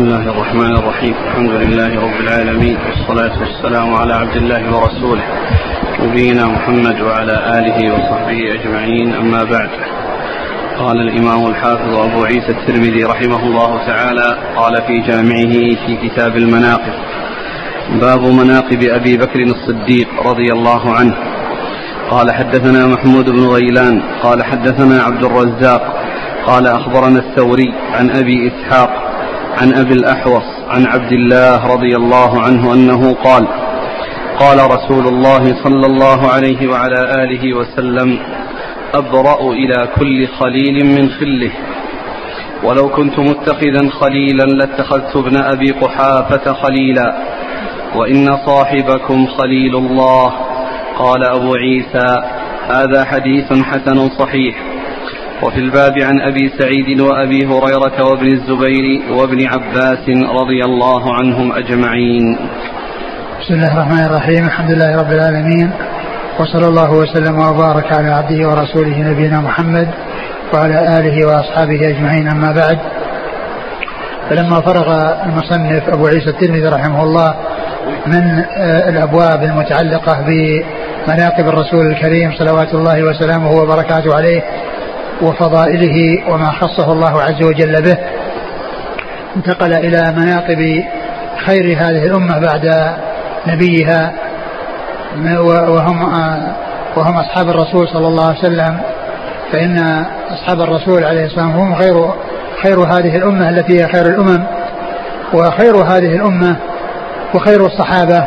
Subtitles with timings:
[0.00, 1.14] بسم الله الرحمن الرحيم.
[1.26, 2.76] الحمد لله رب العالمين.
[2.86, 5.22] والصلاة والسلام على عبد الله ورسوله
[6.02, 9.14] نبينا محمد وعلى آله وصحبه أجمعين.
[9.14, 9.70] أما بعد.
[10.78, 16.94] قال الإمام الحافظ أبو عيسى الترمذي رحمه الله تعالى قال في جامعه في كتاب المناقب
[18.00, 21.14] باب مناقب أبي بكر الصديق رضي الله عنه.
[22.10, 24.02] قال حدثنا محمود بن غيلان.
[24.22, 25.82] قال حدثنا عبد الرزاق.
[26.46, 29.09] قال أخبرنا الثوري عن أبي إسحاق
[29.58, 33.46] عن أبي الأحوص عن عبد الله رضي الله عنه أنه قال
[34.38, 38.18] قال رسول الله صلى الله عليه وعلى آله وسلم
[38.94, 41.52] أبرأ إلى كل خليل من خله.
[42.64, 47.14] ولو كنت متخذا خليلا لاتخذت ابن أبي قحافة خليلا.
[47.94, 50.32] وإن صاحبكم خليل الله
[50.98, 52.22] قال أبو عيسى
[52.68, 54.69] هذا حديث حسن صحيح.
[55.42, 60.08] وفي الباب عن أبي سعيد وأبي هريرة وابن الزبير وابن عباس
[60.40, 62.38] رضي الله عنهم أجمعين.
[63.40, 64.44] بسم الله الرحمن الرحيم.
[64.44, 65.70] الحمد لله رب العالمين.
[66.40, 69.88] وصلى الله وسلم وبارك على عبده ورسوله نبينا محمد
[70.54, 72.28] وعلى آله وأصحابه أجمعين.
[72.28, 72.78] أما بعد
[74.30, 74.88] فلما فرغ
[75.26, 77.34] المصنف أبو عيسى الترمذي رحمه الله
[78.06, 78.44] من
[78.88, 84.42] الأبواب المتعلقة بمناقب الرسول الكريم صلوات الله وسلامه وبركاته عليه
[85.22, 87.96] وفضائله وما خصه الله عز وجل به.
[89.36, 90.84] انتقل إلى مناقب
[91.46, 92.94] خير هذه الأمة بعد
[93.46, 94.12] نبيها
[95.46, 96.02] وهم
[96.96, 98.80] وهم أصحاب الرسول صلى الله عليه وسلم.
[99.52, 102.10] فإن أصحاب الرسول عليه السلام هم خير
[102.62, 104.44] خير هذه الأمة التي هي خير الأمم.
[105.34, 106.56] وخير هذه الأمة
[107.34, 108.26] وخير الصحابة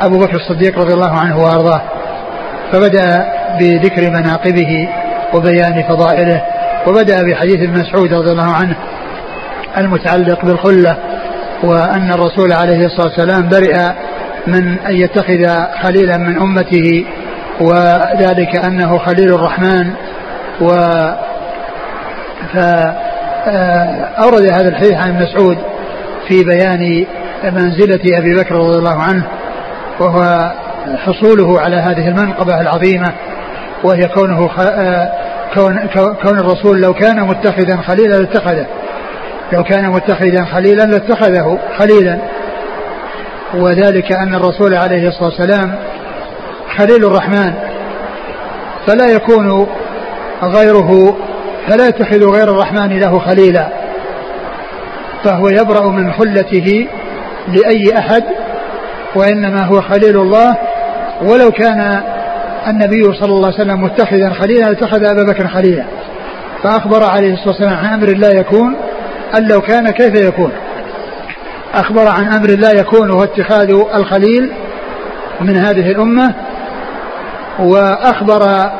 [0.00, 1.82] أبو بكر الصديق رضي الله عنه وأرضاه.
[2.72, 4.88] فبدأ بذكر مناقبه
[5.34, 6.42] وبيان فضائله
[6.86, 8.76] وبدأ بحديث ابن مسعود رضي الله عنه
[9.78, 10.96] المتعلق بالخلة
[11.62, 13.92] وأن الرسول عليه الصلاة والسلام برئ
[14.46, 17.04] من أن يتخذ خليلا من أمته
[17.60, 19.90] وذلك أنه خليل الرحمن
[20.60, 20.70] و
[22.54, 25.58] فأورد هذا الحديث عن مسعود
[26.28, 27.06] في بيان
[27.44, 29.24] منزلة أبي بكر رضي الله عنه
[30.00, 30.52] وهو
[30.96, 33.12] حصوله على هذه المنقبة العظيمة
[33.84, 34.48] وهي كونه
[35.54, 35.88] كون,
[36.22, 38.66] كون الرسول لو كان متخذا خليلا لاتخذه.
[39.52, 42.18] لو كان متخذا خليلا لاتخذه خليلا.
[43.54, 45.74] وذلك أن الرسول عليه الصلاة والسلام
[46.76, 47.52] خليل الرحمن.
[48.86, 49.66] فلا يكون
[50.42, 51.16] غيره
[51.68, 53.68] فلا يتخذ غير الرحمن له خليلا.
[55.24, 56.88] فهو يبرأ من خلته
[57.48, 58.24] لأي أحد
[59.14, 60.56] وإنما هو خليل الله.
[61.22, 62.02] ولو كان
[62.68, 65.84] النبي صلى الله عليه وسلم متخذا خليلا اتخذ أبا بكر خليلا.
[66.62, 68.76] فأخبر عليه الصلاة والسلام عن أمر لا يكون
[69.38, 70.52] أن لو كان كيف يكون؟
[71.74, 74.52] أخبر عن أمر لا يكون وهو اتخاذ الخليل
[75.40, 76.34] من هذه الأمة.
[77.58, 78.70] وأخبر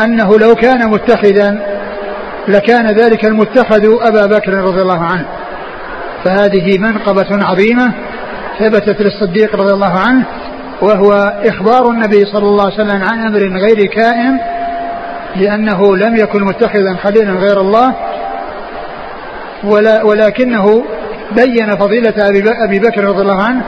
[0.00, 1.60] أنه لو كان متخذا
[2.48, 5.26] لكان ذلك المتخذ أبا بكر رضي الله عنه.
[6.24, 7.92] فهذه منقبة عظيمة
[8.58, 10.24] ثبتت للصديق رضي الله عنه
[10.82, 11.12] وهو
[11.44, 14.38] إخبار النبي صلى الله عليه وسلم عن أمر غير كائن
[15.36, 17.94] لأنه لم يكن متخذا خليلا غير الله
[19.64, 20.84] ولا ولكنه
[21.36, 22.14] بين فضيلة
[22.64, 23.62] أبي بكر رضي الله عنه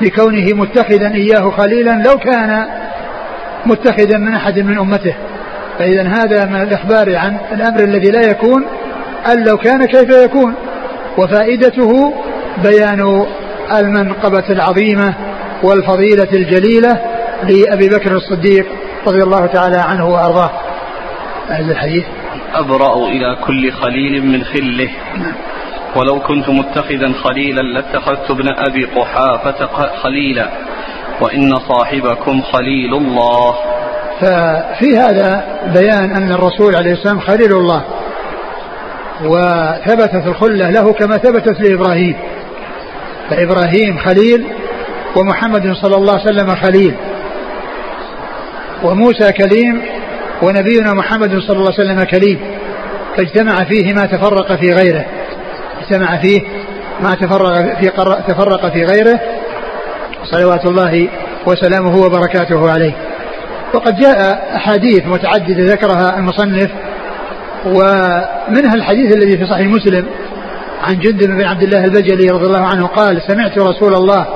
[0.00, 2.66] بكونه متخذا إياه خليلا لو كان
[3.66, 5.14] متخذا من أحد من أمته.
[5.78, 8.64] فإذا هذا من الإخبار عن الأمر الذي لا يكون
[9.32, 10.54] أن لو كان كيف يكون؟
[11.18, 12.14] وفائدته
[12.64, 13.26] بيان
[13.78, 15.14] المنقبة العظيمة
[15.66, 17.00] والفضيلة الجليلة
[17.42, 18.66] لأبي بكر الصديق
[19.06, 20.50] رضي الله تعالى عنه وأرضاه.
[21.48, 22.04] هذا الحديث.
[22.54, 24.90] أبرأ إلى كل خليل من خله.
[25.96, 29.66] ولو كنت متخذا خليلا لاتخذت ابن أبي قحافة
[30.02, 30.48] خليلا.
[31.20, 33.54] وإن صاحبكم خليل الله.
[34.20, 35.44] ففي هذا
[35.74, 37.84] بيان أن الرسول عليه السلام خليل الله.
[39.24, 42.16] وثبتت الخلة له كما ثبتت لإبراهيم.
[43.30, 44.46] فإبراهيم خليل
[45.16, 46.94] ومحمد صلى الله عليه وسلم خليل.
[48.84, 49.82] وموسى كليم
[50.42, 52.40] ونبينا محمد صلى الله عليه وسلم كليم.
[53.16, 55.04] فاجتمع فيه ما تفرق في غيره.
[55.80, 56.40] اجتمع فيه
[57.00, 57.90] ما تفرق في
[58.28, 59.20] تفرق في غيره.
[60.24, 61.08] صلوات الله
[61.46, 62.92] وسلامه وبركاته عليه.
[63.74, 66.70] وقد جاء أحاديث متعددة ذكرها المصنف.
[67.66, 70.06] ومنها الحديث الذي في صحيح مسلم
[70.82, 74.26] عن جندب بن عبد الله البجلي رضي الله عنه قال سمعت رسول الله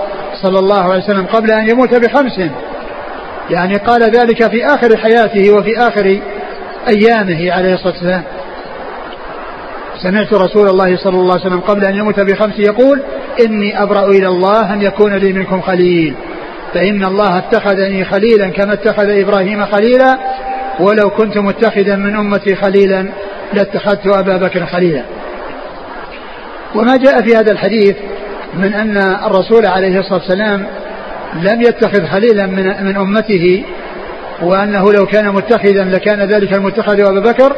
[0.42, 2.40] صلى الله عليه وسلم قبل أن يموت بخمس.
[3.50, 6.20] يعني قال ذلك في آخر حياته وفي آخر
[6.88, 8.22] أيامه عليه الصلاة والسلام.
[10.02, 13.02] سمعت رسول الله صلى الله عليه وسلم قبل أن يموت بخمس يقول
[13.46, 16.14] إني أبرأ إلى الله أن يكون لي منكم خليل.
[16.74, 20.18] فإن الله اتخذني خليلا كما اتخذ إبراهيم خليلا
[20.80, 23.08] ولو كنت متخذا من أمتي خليلا
[23.52, 25.02] لاتخذت أبا بكر خليلا.
[26.74, 27.96] وما جاء في هذا الحديث
[28.54, 30.66] من أن الرسول عليه الصلاة والسلام
[31.34, 33.64] لم يتخذ خليلا من, من أمته
[34.42, 37.56] وأنه لو كان متخذا لكان ذلك المتخذ أبا بكر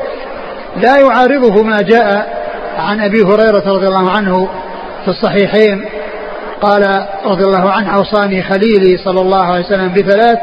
[0.77, 2.43] لا يعارضه ما جاء
[2.79, 4.49] عن أبي هريرة رضي الله عنه
[5.05, 5.85] في الصحيحين.
[6.61, 10.39] قال رضي الله عنه أوصاني خليلي صلى الله عليه وسلم بثلاث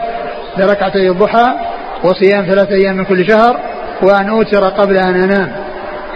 [0.57, 1.55] بركعتي الضحى
[2.03, 3.59] وصيام ثلاثة أيام من كل شهر
[4.01, 5.51] وأن أوتر قبل أن أنام.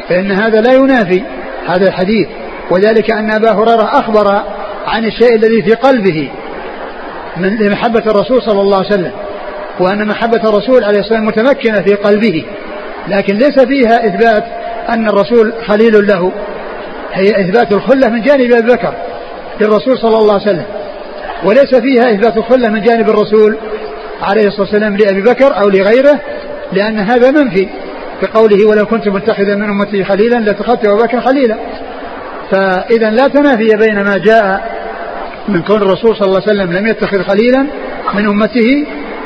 [0.10, 1.24] فإن هذا لا ينافي
[1.68, 2.28] هذا الحديث.
[2.72, 4.44] وذلك أن أبا هريرة أخبر
[4.86, 6.32] عن الشيء الذي في قلبه
[7.38, 9.12] من محبة الرسول صلى الله عليه وسلم
[9.80, 12.46] وأن محبة الرسول عليه الصلاة والسلام متمكنة في قلبه
[13.08, 14.44] لكن ليس فيها إثبات
[14.90, 16.32] أن الرسول خليل له
[17.14, 18.94] هي إثبات الخلة من جانب أبي بكر
[19.62, 20.66] للرسول صلى الله عليه وسلم
[21.46, 23.58] وليس فيها إثبات الخلة من جانب الرسول
[24.22, 26.20] عليه الصلاة والسلام لأبي بكر أو لغيره
[26.74, 27.68] لأن هذا منفي
[28.22, 31.58] بقوله ولو كنت متخذا من أمتي خليلا لاتخذت أبا بكر خليلا.
[32.54, 34.74] فإذا لا تنافي بين ما جاء
[35.48, 37.68] من كون الرسول صلى الله عليه وسلم لم يتخذ خليلا
[38.14, 38.86] من أمته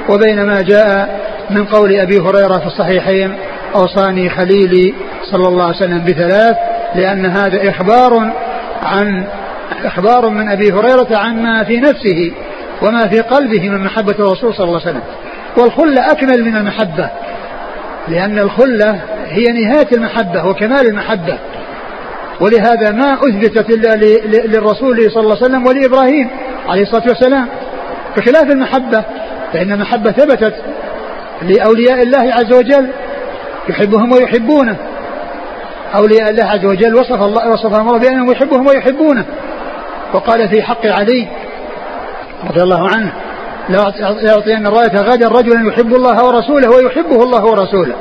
[0.09, 1.19] وبين ما جاء
[1.49, 3.35] من قول أبي هريرة في الصحيحين
[3.75, 4.93] أوصاني خليلي
[5.31, 6.55] صلى الله عليه وسلم بثلاث
[6.95, 8.31] لأن هذا إخبار
[8.83, 9.25] عن
[9.85, 12.31] إخبار من أبي هريرة عما في نفسه
[12.81, 15.03] وما في قلبه من محبة الرسول صلى الله عليه وسلم.
[15.57, 17.09] والخلة أكمل من المحبة
[18.07, 21.39] لأن الخلة هي نهاية المحبة وكمال المحبة.
[22.41, 23.95] ولهذا ما أثبتت إلا
[24.47, 26.29] للرسول صلى الله عليه وسلم ولإبراهيم
[26.67, 27.47] عليه الصلاة والسلام.
[28.17, 29.03] بخلاف المحبة
[29.53, 30.53] فإن المحبة ثبتت
[31.41, 32.89] لأولياء الله عز وجل
[33.69, 34.77] يحبهم ويحبونه.
[35.95, 39.25] أولياء الله عز وجل وصف الله وصفهم الله بأنهم يحبهم ويحبونه.
[40.13, 41.27] وقال في حق علي
[42.49, 43.13] رضي الله عنه
[43.69, 47.95] لأعطين الراية غدا رجلا يحب الله ورسوله ويحبه الله ورسوله.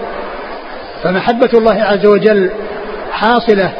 [1.02, 2.50] فمحبة الله عز وجل
[3.10, 3.72] حاصلة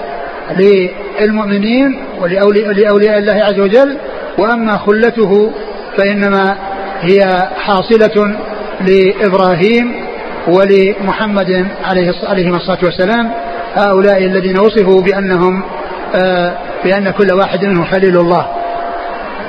[0.59, 3.97] للمؤمنين ولأولياء الله عز وجل.
[4.39, 5.53] وأما خلته
[5.97, 6.57] فإنما
[7.01, 8.37] هي حاصلة
[8.81, 10.07] لإبراهيم
[10.49, 13.31] ولمحمد عليه عليه الصلاة والسلام.
[13.75, 15.63] هؤلاء الذين وصفوا بأنهم
[16.15, 16.53] آه
[16.85, 18.47] بأن كل واحد منهم خليل الله.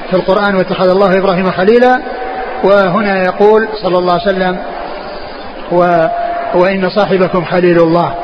[0.09, 2.01] في القرآن واتخذ الله إبراهيم خليلا.
[2.63, 4.57] وهنا يقول صلى الله عليه وسلم
[5.71, 6.07] و
[6.55, 8.15] وإن صاحبكم خليل الله.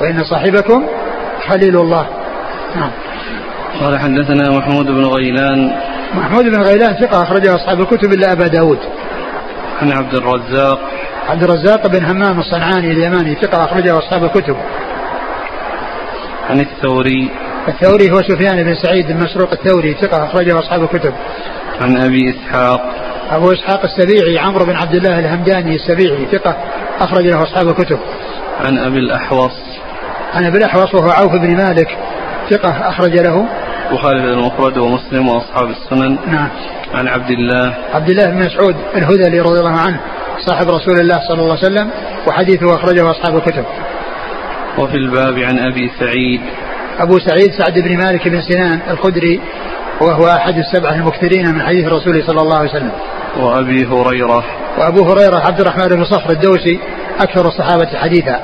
[0.00, 0.86] وإن صاحبكم
[1.48, 2.06] خليل الله.
[2.76, 2.90] نعم.
[3.80, 5.72] قال حدثنا محمود بن غيلان.
[6.14, 8.78] محمود بن غيلان ثقة أخرجه أصحاب الكتب إلا أبا داود.
[9.82, 10.80] عن عبد الرزاق.
[11.28, 14.56] عبد الرزاق بن همام الصنعاني اليماني ثقة أخرجه أصحاب الكتب.
[16.50, 17.30] عن الثوري.
[17.68, 21.14] الثوري هو سفيان بن سعيد بن مسروق الثوري ثقة أخرجه أصحاب الكتب.
[21.80, 22.94] عن أبي إسحاق.
[23.30, 26.56] أبو إسحاق السبيعي عمرو بن عبد الله الهمداني السبيعي ثقة
[27.00, 27.98] أخرج له أصحاب الكتب.
[28.60, 29.71] عن أبي الأحوص.
[30.34, 31.98] عن أبي الأحوص وهو عوف بن مالك
[32.50, 33.46] ثقة أخرج له.
[33.90, 36.18] البخاري المفرد ومسلم وأصحاب السنن.
[36.26, 36.48] نعم.
[36.94, 37.74] عن عبد الله.
[37.94, 40.00] عبد الله بن مسعود الهذلي رضي الله عنه
[40.46, 41.90] صاحب رسول الله صلى الله عليه وسلم
[42.26, 43.64] وحديثه أخرجه أصحاب الكتب.
[44.78, 46.40] وفي الباب عن أبي سعيد.
[46.98, 49.40] أبو سعيد سعد بن مالك بن سنان الخدري
[50.00, 52.92] وهو أحد السبعة المكثرين من حديث الرسول صلى الله عليه وسلم.
[53.36, 54.44] وأبي هريرة.
[54.78, 56.80] وأبو هريرة عبد الرحمن بن صخر الدوسي
[57.20, 58.42] أكثر الصحابة حديثا.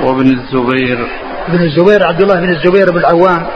[0.00, 1.06] وابن الزبير.
[1.48, 3.46] ابن الزبير عبد الله بن الزبير بن العوام.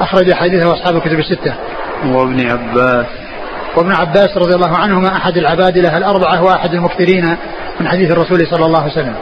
[0.00, 1.54] أخرج حديثه أصحاب الكتب الستة.
[2.06, 3.06] وابن عباس.
[3.76, 7.36] وابن عباس رضي الله عنهما أحد العبادلة الأربعة وأحد المكثرين
[7.80, 9.14] من حديث الرسول صلى الله عليه وسلم.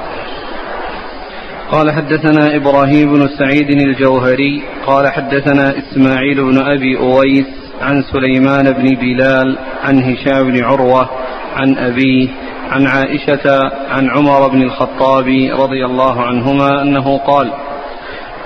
[1.71, 7.47] قال حدثنا إبراهيم بن سعيد الجوهري قال حدثنا إسماعيل بن أبي أويس
[7.83, 11.11] عن سليمان بن بلال عن هشام بن عروة
[11.57, 12.29] عن أبيه
[12.71, 15.27] عن عائشة عن عمر بن الخطاب
[15.61, 17.53] رضي الله عنهما أنه قال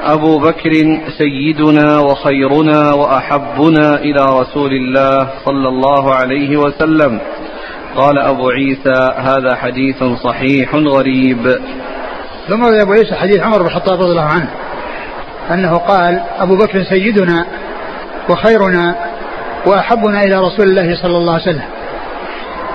[0.05, 0.71] أبو بكر
[1.19, 7.21] سيدنا وخيرنا وأحبنا إلى رسول الله صلى الله عليه وسلم.
[7.97, 11.59] قال أبو عيسى هذا حديث صحيح غريب.
[12.49, 14.51] ثم روي أبو عيسى حديث عمر بن الخطاب رضي الله عنه
[15.51, 17.47] أنه قال أبو بكر سيدنا
[18.31, 18.95] وخيرنا
[19.67, 21.69] وأحبنا إلى رسول الله صلى الله عليه وسلم.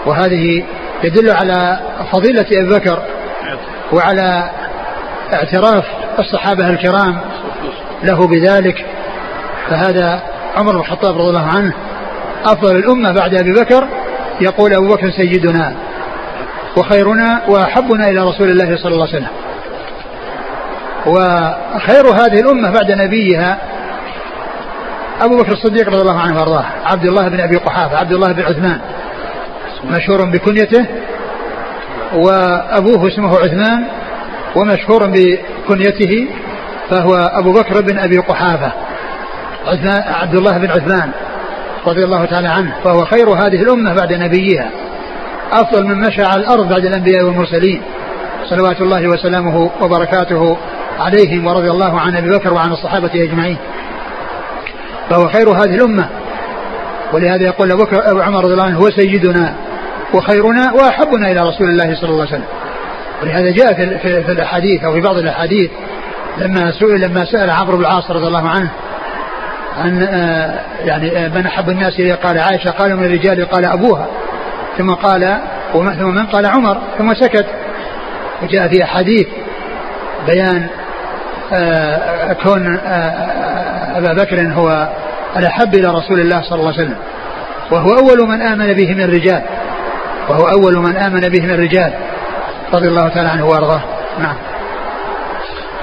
[0.06, 0.64] وهذه
[1.06, 1.80] يدل على
[2.12, 3.02] فضيلة أبي بكر
[3.92, 4.50] وعلى
[5.34, 5.86] اعتراف
[6.20, 7.20] الصحابة الكرام
[8.04, 8.86] له بذلك
[9.70, 10.20] فهذا
[10.58, 11.74] عمر بن الخطاب رضي الله عنه
[12.46, 13.88] أفضل الأمة بعد أبي بكر
[14.42, 15.76] يقول أبو بكر سيدنا
[16.78, 19.28] وخيرنا وأحبنا إلى رسول الله صلى الله عليه وسلم.
[21.06, 23.58] وخير هذه الأمة بعد نبيها
[25.22, 28.44] أبو بكر الصديق رضي الله عنه وأرضاه عبد الله بن أبي قحافة عبد الله بن
[28.44, 28.80] عثمان.
[29.92, 30.86] مشهور بكنيته
[32.14, 33.86] وأبوه اسمه عثمان
[34.56, 36.28] ومشهور بكنيته
[36.90, 38.72] فهو أبو بكر بن أبي قحافة
[39.68, 41.12] عثمان عبد الله بن عثمان
[41.88, 44.70] رضي الله تعالى عنه فهو خير هذه الأمة بعد نبيها
[45.52, 47.82] أفضل من مشى على الأرض بعد الأنبياء والمرسلين
[48.50, 50.58] صلوات الله وسلامه وبركاته
[51.00, 53.58] عليهم ورضي الله عن أبي بكر وعن الصحابة أجمعين.
[55.10, 56.10] فهو خير هذه الأمة
[57.14, 59.56] ولهذا يقول أبو بكر أبو عمر رضي الله عنه هو سيدنا.
[60.16, 62.46] وخيرنا وأحبنا إلى رسول الله صلى الله عليه وسلم.
[63.22, 65.72] ولهذا جاء في, في, الأحاديث أو في بعض الأحاديث
[66.38, 68.72] لما سئل لما سأل عمرو بن العاص رضي الله عنه
[69.78, 74.08] عن آه، يعني آه، من أحب الناس إليه قال عائشة قال من الرجال؟ قال أبوها.
[74.78, 75.38] ثم قال
[75.74, 76.78] ثم من؟ قال عمر.
[76.98, 77.46] ثم سكت.
[78.44, 79.28] وجاء في أحاديث
[80.28, 80.68] بيان
[81.54, 82.80] آه، كون
[83.96, 84.90] أبا بكر هو
[85.38, 86.98] الأحب إلى رسول الله صلى الله عليه وسلم.
[87.72, 89.42] وهو أول من آمن به من الرجال.
[90.30, 91.94] وهو أول من آمن به من الرجال
[92.74, 93.82] رضي الله تعالى عنه وأرضاه.
[94.20, 94.36] نعم.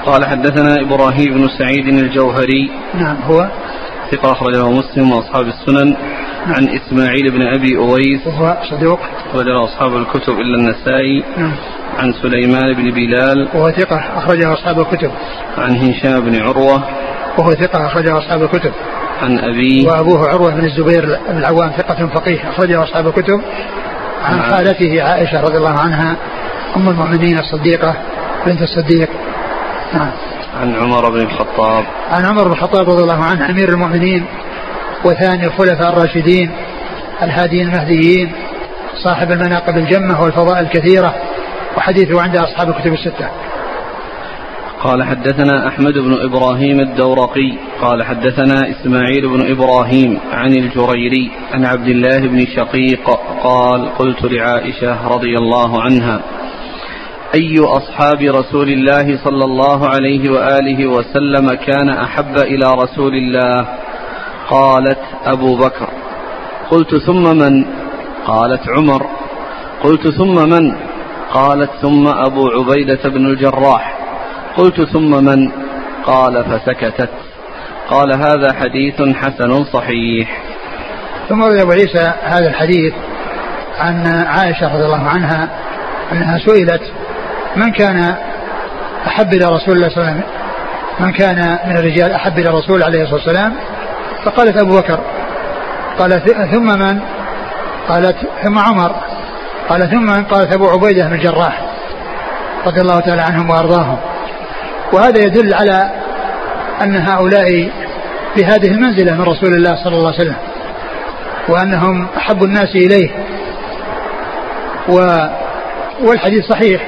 [0.05, 2.71] قال حدثنا إبراهيم بن سعيد الجوهري.
[2.93, 3.47] نعم هو؟
[4.11, 5.95] ثقة أخرجه مسلم وأصحاب السنن.
[6.47, 6.53] نعم.
[6.53, 8.27] عن إسماعيل بن أبي أويس.
[8.27, 8.99] وهو صدوق.
[9.29, 11.23] أخرجه أصحاب الكتب إلا النسائي.
[11.37, 11.55] نعم.
[11.97, 13.49] عن سليمان بن بلال.
[13.53, 15.11] وهو ثقة أخرجه أصحاب الكتب.
[15.57, 16.83] عن هشام بن عروة.
[17.37, 18.71] وهو ثقة أخرجه أصحاب الكتب.
[19.21, 19.87] عن أبيه.
[19.87, 23.41] وأبوه عروة بن الزبير بن العوام ثقة فقيه أخرجه أصحاب الكتب.
[24.23, 24.49] عن نعم.
[24.49, 26.15] خالته عائشة رضي الله عنها
[26.75, 27.95] أم المؤمنين الصديقة
[28.45, 29.09] بنت الصديق.
[29.93, 30.11] نعم.
[30.61, 31.83] عن عمر بن الخطاب.
[32.11, 34.25] عن عمر بن الخطاب رضي الله عنه أمير المؤمنين
[35.05, 36.51] وثاني الخلفاء الراشدين
[37.21, 38.31] الهاديين المهديين
[39.03, 41.15] صاحب المناقب الجمة والفضائل الكثيرة
[41.77, 43.29] وحديثه عند أصحاب الكتب الستة.
[44.83, 51.87] قال حدثنا أحمد بن إبراهيم الدورقي قال حدثنا إسماعيل بن إبراهيم عن الجريري عن عبد
[51.87, 53.09] الله بن شقيق
[53.43, 56.21] قال قلت لعائشة رضي الله عنها
[57.35, 63.67] أي أصحاب رسول الله صلى الله عليه وآله وسلم كان أحب إلى رسول الله؟
[64.49, 65.89] قالت أبو بكر.
[66.71, 67.65] قلت ثم من؟
[68.25, 69.05] قالت عمر.
[69.83, 70.75] قلت ثم من؟
[71.33, 74.02] قالت ثم أبو عبيدة بن الجراح.
[74.57, 75.51] قلت ثم من؟
[76.05, 77.09] قال فسكتت.
[77.89, 80.43] قال هذا حديث حسن صحيح.
[81.29, 82.93] ثم روي أبو عيسى هذا الحديث
[83.79, 85.49] عن عائشة رضي الله عنها
[86.11, 86.81] أنها سئلت
[87.55, 88.15] من كان
[89.07, 90.23] أحب إلى رسول الله صلى الله عليه وسلم؟
[90.99, 93.53] من كان من الرجال أحب إلى الرسول عليه الصلاة والسلام؟
[94.25, 94.99] فقالت أبو بكر.
[95.99, 96.99] قالت ثم من؟
[97.89, 98.95] قالت ثم عمر.
[99.69, 101.61] قال ثم من؟ قالت أبو عبيدة بن الجراح
[102.65, 104.12] رضي الله تعالى عنهم وأرضاهم.
[104.93, 105.91] وهذا يدل على
[106.81, 107.71] أن هؤلاء
[108.35, 110.35] في هذه المنزلة من رسول الله صلى الله عليه وسلم
[111.49, 113.09] وأنهم أحب الناس إليه.
[114.89, 115.27] و
[116.01, 116.87] والحديث صحيح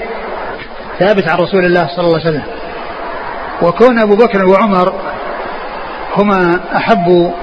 [0.99, 2.43] ثابت عن رسول الله صلى الله عليه وسلم.
[3.61, 4.93] وكون أبو بكر وعمر
[6.15, 7.33] هما أحب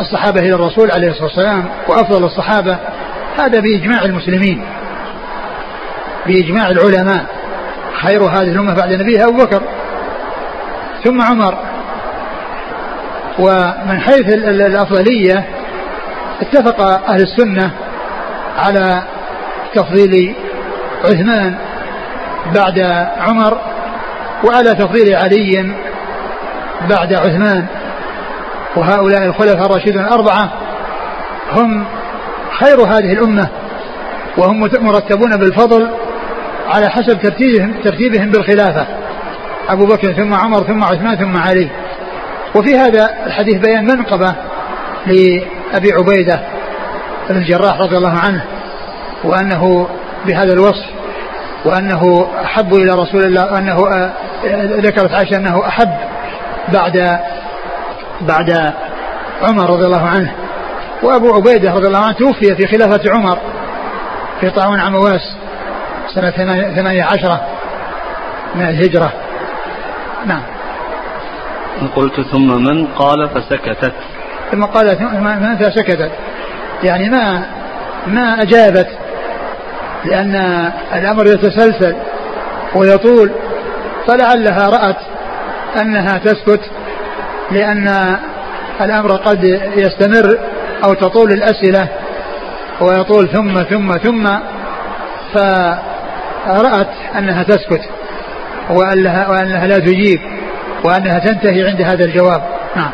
[0.00, 2.78] الصحابة إلى الرسول عليه الصلاة والسلام وأفضل الصحابة
[3.38, 4.64] هذا بإجماع المسلمين
[6.26, 7.26] بإجماع العلماء.
[8.02, 9.62] خير هذه الأمة بعد نبيها أبو بكر.
[11.04, 11.58] ثم عمر.
[13.38, 15.44] ومن حيث الأفضلية
[16.40, 17.70] اتفق أهل السنة
[18.58, 19.02] على
[19.74, 20.34] تفضيل
[21.04, 21.54] عثمان
[22.54, 22.80] بعد
[23.20, 23.58] عمر
[24.44, 25.74] وعلى تفضيل علي
[26.90, 27.66] بعد عثمان.
[28.76, 30.52] وهؤلاء الخلفاء الراشدون الأربعة
[31.52, 31.84] هم
[32.60, 33.48] خير هذه الأمة
[34.36, 35.90] وهم مرتبون بالفضل
[36.68, 38.86] على حسب ترتيبهم ترتيبهم بالخلافة.
[39.68, 41.70] أبو بكر ثم عمر ثم عثمان ثم علي.
[42.54, 44.34] وفي هذا الحديث بيان منقبة
[45.06, 46.40] لأبي عبيدة
[47.28, 48.44] بن الجراح رضي الله عنه
[49.24, 49.88] وأنه
[50.26, 50.86] بهذا الوصف
[51.64, 54.12] وأنه أحب إلى رسول الله أنه آه،
[54.64, 55.90] ذكرت عائشة أنه أحب
[56.68, 57.18] بعد
[58.20, 58.72] بعد
[59.42, 60.32] عمر رضي الله عنه.
[61.02, 63.38] وأبو عبيدة رضي الله عنه توفي في خلافة عمر
[64.40, 65.36] في طاعون عمواس
[66.14, 66.30] سنة
[66.76, 67.40] ثمانية عشرة
[68.54, 69.12] من الهجرة.
[70.26, 70.42] نعم.
[71.96, 73.92] قلت ثم من قال فسكتت.
[74.52, 74.86] ثم قال
[75.40, 76.10] من فسكتت.
[76.82, 77.42] يعني ما
[78.06, 78.88] ما أجابت
[80.04, 80.34] لأن
[80.94, 81.96] الأمر يتسلسل
[82.74, 83.30] ويطول
[84.08, 84.96] فلعلها رأت
[85.80, 86.60] أنها تسكت
[87.50, 88.16] لأن
[88.80, 89.44] الأمر قد
[89.76, 90.38] يستمر
[90.84, 91.88] أو تطول الأسئلة
[92.80, 94.28] ويطول ثم ثم ثم
[95.34, 97.80] فرأت أنها تسكت.
[98.70, 100.18] وأنها, وأنها لا تجيب
[100.84, 102.42] وأنها تنتهي عند هذا الجواب.
[102.76, 102.90] نعم.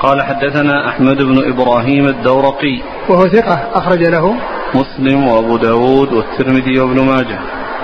[0.00, 2.82] قال حدثنا أحمد بن إبراهيم الدورقي.
[3.08, 4.34] وهو ثقة أخرج له.
[4.74, 7.38] مسلم وأبو داود والترمذي وابن ماجه.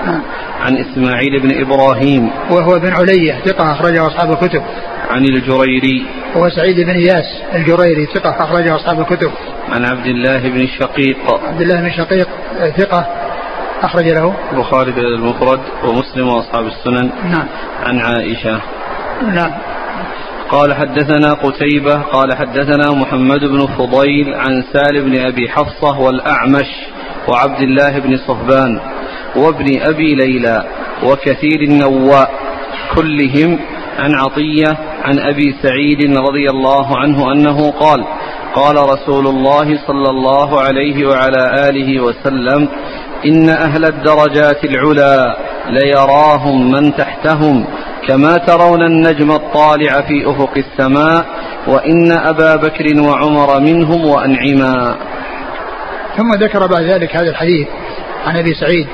[0.05, 0.21] نعم.
[0.61, 2.29] عن إسماعيل بن إبراهيم.
[2.51, 4.61] وهو بن علية ثقة أخرجه أصحاب الكتب.
[5.09, 6.05] عن الجريري.
[6.35, 9.31] وهو سعيد بن إياس الجريري ثقة أخرجه أصحاب الكتب.
[9.71, 11.17] عن عبد الله بن شقيق.
[11.47, 12.27] عبد الله بن شقيق
[12.77, 13.07] ثقة
[13.81, 17.11] أخرج له البخاري في المفرد ومسلم وأصحاب السنن.
[17.31, 17.47] نعم.
[17.83, 18.61] عن عائشة.
[19.33, 19.51] نعم.
[20.49, 26.67] قال حدثنا قتيبة قال حدثنا محمد بن فضيل عن سال بن أبي حفصة والأعمش
[27.27, 28.79] وعبد الله بن صهبان
[29.35, 30.63] وابن أبي ليلى
[31.03, 32.31] وكثير النواء
[32.95, 33.59] كلهم
[33.99, 38.05] عن عطية عن أبي سعيد رضي الله عنه أنه قال
[38.55, 42.69] قال رسول الله صلى الله عليه وعلى آله وسلم
[43.25, 45.35] إن أهل الدرجات العلى
[45.69, 47.65] ليراهم من تحتهم
[48.07, 51.25] كما ترون النجم الطالع في أفق السماء
[51.67, 54.95] وإن أبا بكر وعمر منهم وأنعما.
[56.17, 57.67] ثم ذكر بعد ذلك هذا الحديث
[58.25, 58.87] عن أبي سعيد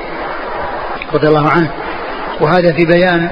[1.14, 1.70] رضي الله عنه
[2.40, 3.30] وهذا في بيان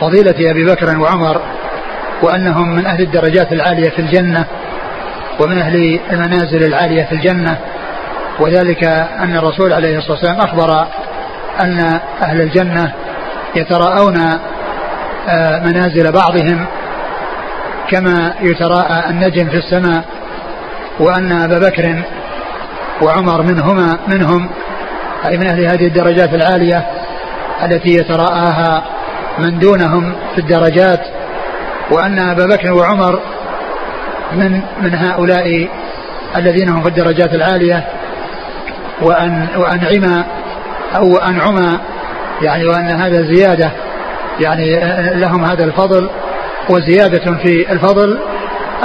[0.00, 1.40] فضيلة أبي بكر وعمر
[2.22, 4.46] وأنهم من أهل الدرجات العالية في الجنة
[5.40, 7.58] ومن أهل المنازل العالية في الجنة
[8.38, 8.84] وذلك
[9.22, 10.86] أن الرسول عليه الصلاة والسلام أخبر
[11.64, 12.92] أن أهل الجنة
[13.56, 14.16] يتراءون
[15.28, 16.66] آه، منازل بعضهم
[17.90, 20.04] كما يتراءى النجم في السماء
[21.00, 22.02] وأن أبا بكر
[23.02, 24.48] وعمر منهما منهم
[25.28, 26.86] أي من أهل هذه الدرجات العالية
[27.62, 28.84] التي يتراءاها
[29.38, 31.00] من دونهم في الدرجات
[31.90, 33.20] وأن أبا بكر وعمر
[34.32, 35.68] من من هؤلاء
[36.36, 37.86] الذين هم في الدرجات العالية
[39.02, 40.24] وأن وأنعم
[40.96, 41.78] أو أنعم
[42.42, 43.70] يعني وأن هذا زيادة
[44.40, 44.80] يعني
[45.20, 46.10] لهم هذا الفضل
[46.68, 48.18] وزيادة في الفضل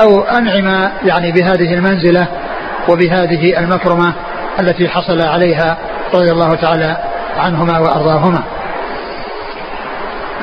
[0.02, 2.28] أو أنعم يعني بهذه المنزلة
[2.90, 4.14] وبهذه المكرمة
[4.60, 5.78] التي حصل عليها
[6.14, 6.98] رضي الله تعالى
[7.38, 8.44] عنهما وأرضاهما.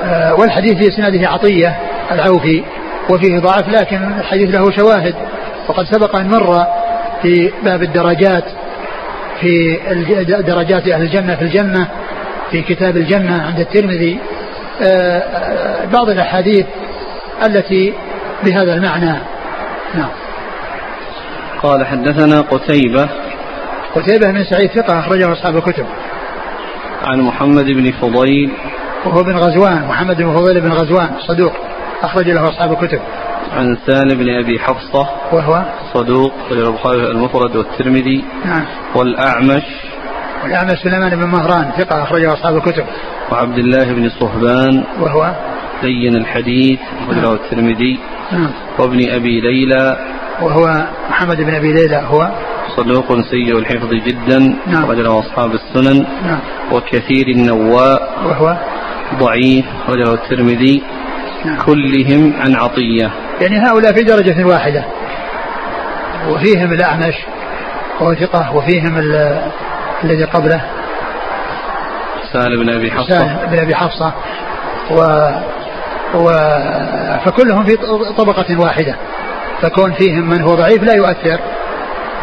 [0.04, 1.76] آه، والحديث في إسناده عطية
[2.12, 2.64] العوفي
[3.10, 5.14] وفيه ضعف لكن الحديث له شواهد
[5.68, 6.66] وقد سبق أن مر
[7.22, 8.44] في باب الدرجات
[9.42, 9.78] في
[10.46, 11.88] درجات أهل الجنة في الجنة
[12.50, 14.18] في كتاب الجنة عند الترمذي.
[14.82, 16.66] آه، آه، بعض الأحاديث
[17.46, 17.94] التي
[18.44, 19.18] بهذا المعنى.
[19.94, 20.10] نعم.
[21.62, 23.08] قال حدثنا قتيبة.
[23.94, 25.86] قتيبة بن سعيد ثقة أخرجه أصحاب الكتب.
[27.04, 28.52] عن محمد بن فضيل.
[29.04, 31.52] وهو بن غزوان محمد بن فضيل بن غزوان صدوق
[32.02, 33.00] أخرج له أصحاب الكتب.
[33.56, 38.64] عن سالم بن أبي حفصة وهو صدوق البخاري المفرد والترمذي نعم.
[38.94, 39.62] والأعمش
[40.42, 42.84] والأعمش سليمان بن مهران ثقة أخرجه أصحاب الكتب.
[43.32, 45.34] وعبد الله بن صهبان وهو
[45.82, 47.32] لين الحديث أخرجه نعم.
[47.32, 47.98] الترمذي.
[48.32, 48.50] نعم.
[48.78, 49.96] وابن أبي ليلى.
[50.42, 52.30] وهو محمد بن أبي ليلى هو
[52.76, 54.90] صدوق سيء الحفظ جدا نعم.
[54.90, 56.06] رجله أصحاب السنن.
[56.24, 56.38] نعم.
[56.72, 58.18] وكثير النواء.
[58.24, 58.56] وهو
[59.18, 60.82] ضعيف رجله الترمذي.
[61.66, 63.10] كلهم عن عطية.
[63.40, 64.84] يعني هؤلاء في درجة واحدة.
[66.28, 67.14] وفيهم الأعمش
[68.00, 68.98] وهو ثقة وفيهم
[70.04, 70.60] الذي قبله.
[72.32, 73.18] سالم بن أبي حفصة.
[73.18, 74.12] سالم بن أبي حفصة.
[74.90, 75.00] و,
[76.14, 76.28] و
[77.24, 77.76] فكلهم في
[78.18, 78.96] طبقة واحدة.
[79.62, 81.40] فكون فيهم من هو ضعيف لا يؤثر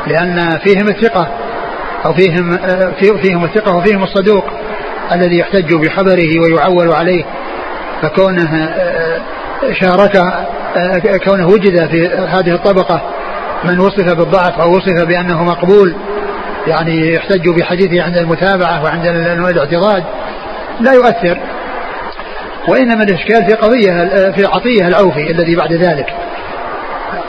[0.08, 1.28] لأن فيهم الثقة
[2.06, 2.58] أو فيهم
[3.22, 4.46] فيهم الثقة وفيهم الصدوق
[5.12, 7.24] الذي يحتج بخبره ويعول عليه.
[8.02, 8.70] فكونه
[9.72, 10.24] شارك
[11.24, 13.02] كونه وجد في هذه الطبقة
[13.64, 15.96] من وصف بالضعف أو وصف بأنه مقبول
[16.68, 20.04] يعني يحتج بحديثه عند المتابعة وعند الاعتراض
[20.80, 21.40] لا يؤثر.
[22.68, 23.92] وإنما الإشكال في قضية
[24.32, 26.14] في عطية العوفي الذي بعد ذلك.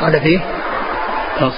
[0.02, 0.40] قال فيه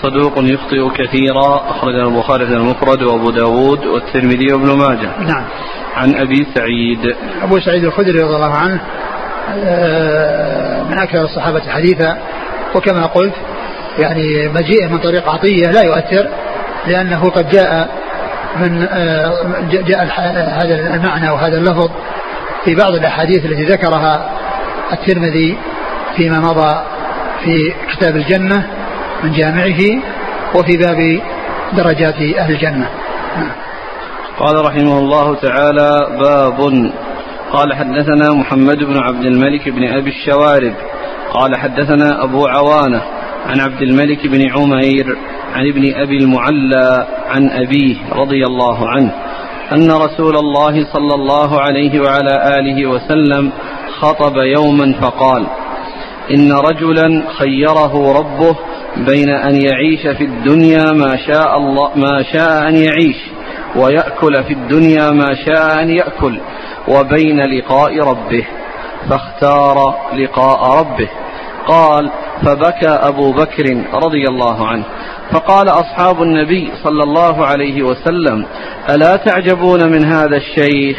[0.03, 5.11] صدوق يخطئ كثيرا أخرج البخاري في المفرد وأبو داود والترمذي وابن ماجه.
[5.19, 5.45] نعم.
[5.97, 7.17] عن أبي سعيد.
[7.43, 8.81] أبو سعيد الخدري رضي الله عنه
[9.65, 12.19] آه، من أكثر الصحابة حديثا.
[12.75, 13.35] وكما قلت
[13.99, 16.29] يعني مجيئه من طريق عطية لا يؤثر
[16.87, 17.89] لأنه قد جاء
[18.61, 19.33] من آه،
[19.71, 20.05] جاء
[20.63, 21.91] هذا المعنى وهذا اللفظ
[22.65, 24.31] في بعض الأحاديث التي ذكرها
[24.93, 25.57] الترمذي
[26.17, 26.83] فيما مضى
[27.45, 28.82] في كتاب الجنة.
[29.23, 29.81] من جامعه
[30.55, 31.21] وفي باب
[31.77, 32.89] درجات أهل الجنة.
[34.39, 36.91] قال رحمه الله تعالى باب.
[37.53, 40.75] قال حدثنا محمد بن عبد الملك بن أبي الشوارب.
[41.33, 43.03] قال حدثنا أبو عوانة
[43.47, 45.17] عن عبد الملك بن عمير
[45.55, 49.13] عن ابن أبي المعلى عن أبيه رضي الله عنه
[49.73, 53.53] أن رسول الله صلى الله عليه وعلى آله وسلم
[54.01, 55.47] خطب يوما فقال
[56.31, 58.57] إن رجلا خيره ربه
[58.97, 63.17] بين أن يعيش في الدنيا ما شاء الله ما شاء أن يعيش
[63.77, 66.41] ويأكل في الدنيا ما شاء أن يأكل
[66.89, 68.47] وبين لقاء ربه
[69.11, 71.09] فاختار لقاء ربه.
[71.67, 72.11] قال
[72.43, 74.85] فبكى أبو بكر رضي الله عنه.
[75.33, 78.47] فقال أصحاب النبي صلى الله عليه وسلم
[78.91, 80.99] ألا تعجبون من هذا الشيخ؟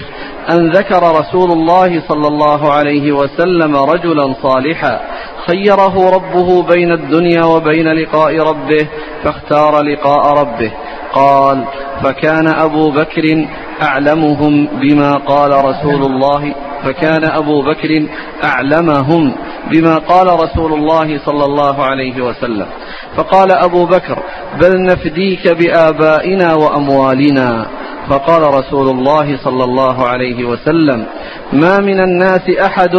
[0.50, 5.00] أن ذكر رسول الله صلى الله عليه وسلم رجلا صالحا
[5.48, 8.88] خيره ربه بين الدنيا وبين لقاء ربه
[9.24, 10.72] فاختار لقاء ربه.
[11.14, 11.66] قال
[12.04, 13.48] فكان أبو بكر
[13.82, 18.08] أعلمهم بما قال رسول الله فكان أبو بكر
[18.44, 19.36] أعلمهم
[19.72, 22.68] بما قال رسول الله صلى الله عليه وسلم.
[23.16, 24.24] فقال أبو بكر
[24.62, 27.68] بل نفديك بآبائنا وأموالنا.
[28.10, 31.06] فقال رسول الله صلى الله عليه وسلم
[31.54, 32.96] ما من الناس أحد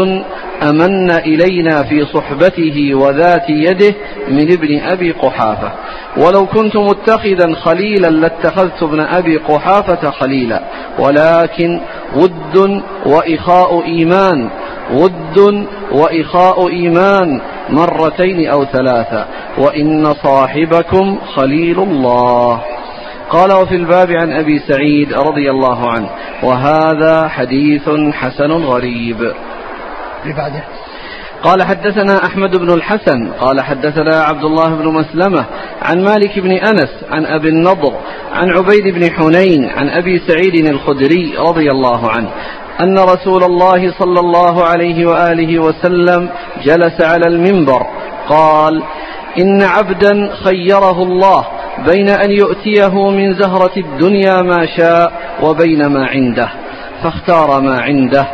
[0.62, 3.94] أمن إلينا في صحبته وذات يده
[4.28, 5.72] من ابن أبي قحافة.
[6.16, 10.62] ولو كنت متخذا خليلا لاتخذت ابن أبي قحافة خليلا.
[10.98, 11.80] ولكن
[12.16, 14.50] ود وإخاء إيمان
[14.92, 17.40] ود وإخاء إيمان
[17.70, 19.26] مرتين أو ثلاثة.
[19.58, 22.60] وإن صاحبكم خليل الله.
[23.30, 26.10] قال وفي الباب عن أبي سعيد رضي الله عنه
[26.42, 29.32] وهذا حديث حسن غريب.
[30.24, 30.64] بعده.
[31.44, 35.44] قال حدثنا أحمد بن الحسن قال حدثنا عبد الله بن مسلمة
[35.82, 37.92] عن مالك بن أنس عن أبي النضر
[38.32, 42.30] عن عبيد بن حنين عن أبي سعيد الخدري رضي الله عنه
[42.80, 46.28] أن رسول الله صلى الله عليه وآله وسلم
[46.64, 47.86] جلس على المنبر
[48.28, 48.82] قال
[49.38, 51.46] إن عبدا خيره الله
[51.78, 56.48] بين أن يؤتيه من زهرة الدنيا ما شاء وبين ما عنده
[57.02, 58.26] فاختار ما عنده.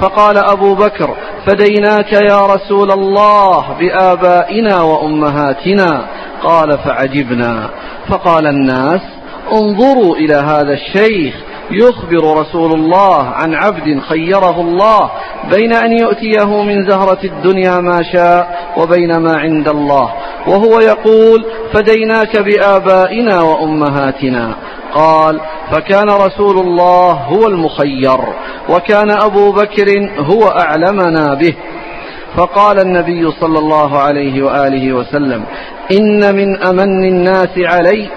[0.00, 6.04] فقال أبو بكر فديناك يا رسول الله بآبائنا وأمهاتنا.
[6.42, 7.70] قال فعجبنا.
[8.08, 9.00] فقال الناس
[9.52, 11.34] انظروا إلى هذا الشيخ
[11.70, 15.10] يخبر رسول الله عن عبد خيره الله
[15.50, 20.12] بين أن يؤتيه من زهرة الدنيا ما شاء وبين ما عند الله
[20.46, 24.54] وهو يقول فديناك بآبائنا وأمهاتنا.
[24.94, 28.18] قال فكان رسول الله هو المخير
[28.68, 29.86] وكان أبو بكر
[30.18, 31.54] هو أعلمنا به.
[32.36, 35.44] فقال النبي صلى الله عليه وآله وسلم
[35.92, 38.08] إن من أمن الناس علي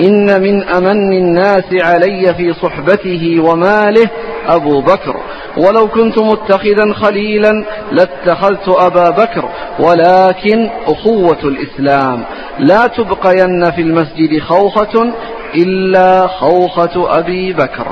[0.00, 4.10] إن من أمن الناس علي في صحبته وماله
[4.48, 5.16] أبو بكر.
[5.56, 7.52] ولو كنت متخذا خليلا
[7.92, 12.24] لاتخذت أبا بكر ولكن أخوة الإسلام.
[12.58, 15.12] لا تبقين في المسجد خوخة
[15.54, 17.86] إلا خوخة أبي بكر.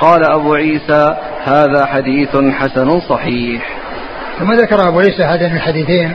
[0.00, 3.80] قال أبو عيسى هذا حديث حسن صحيح.
[4.38, 6.14] ثم ذكر أبو عيسى هذين الحديثين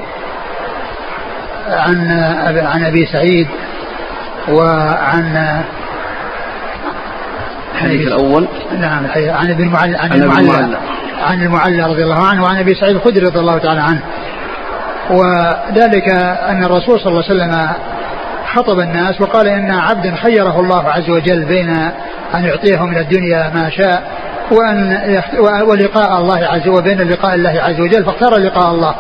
[1.68, 2.12] عن
[2.58, 3.48] عن أبي سعيد
[4.50, 5.64] وعن
[7.76, 8.48] الحديث الأول.
[8.80, 10.78] نعم عن ابن المعلى عن المعلى.
[11.24, 14.02] عن المعلى رضي الله عنه وعن أبي سعيد الخدري رضي الله تعالى عنه.
[15.10, 16.10] وذلك
[16.50, 17.70] أن الرسول صلى الله عليه وسلم
[18.54, 21.70] خطب الناس وقال إن عبدا خيره الله عز وجل بين
[22.36, 24.04] أن يعطيه من الدنيا ما شاء
[24.52, 25.22] وأن
[25.68, 28.96] ولقاء الله عز وجل وبين لقاء الله عز وجل فاختار لقاء الله.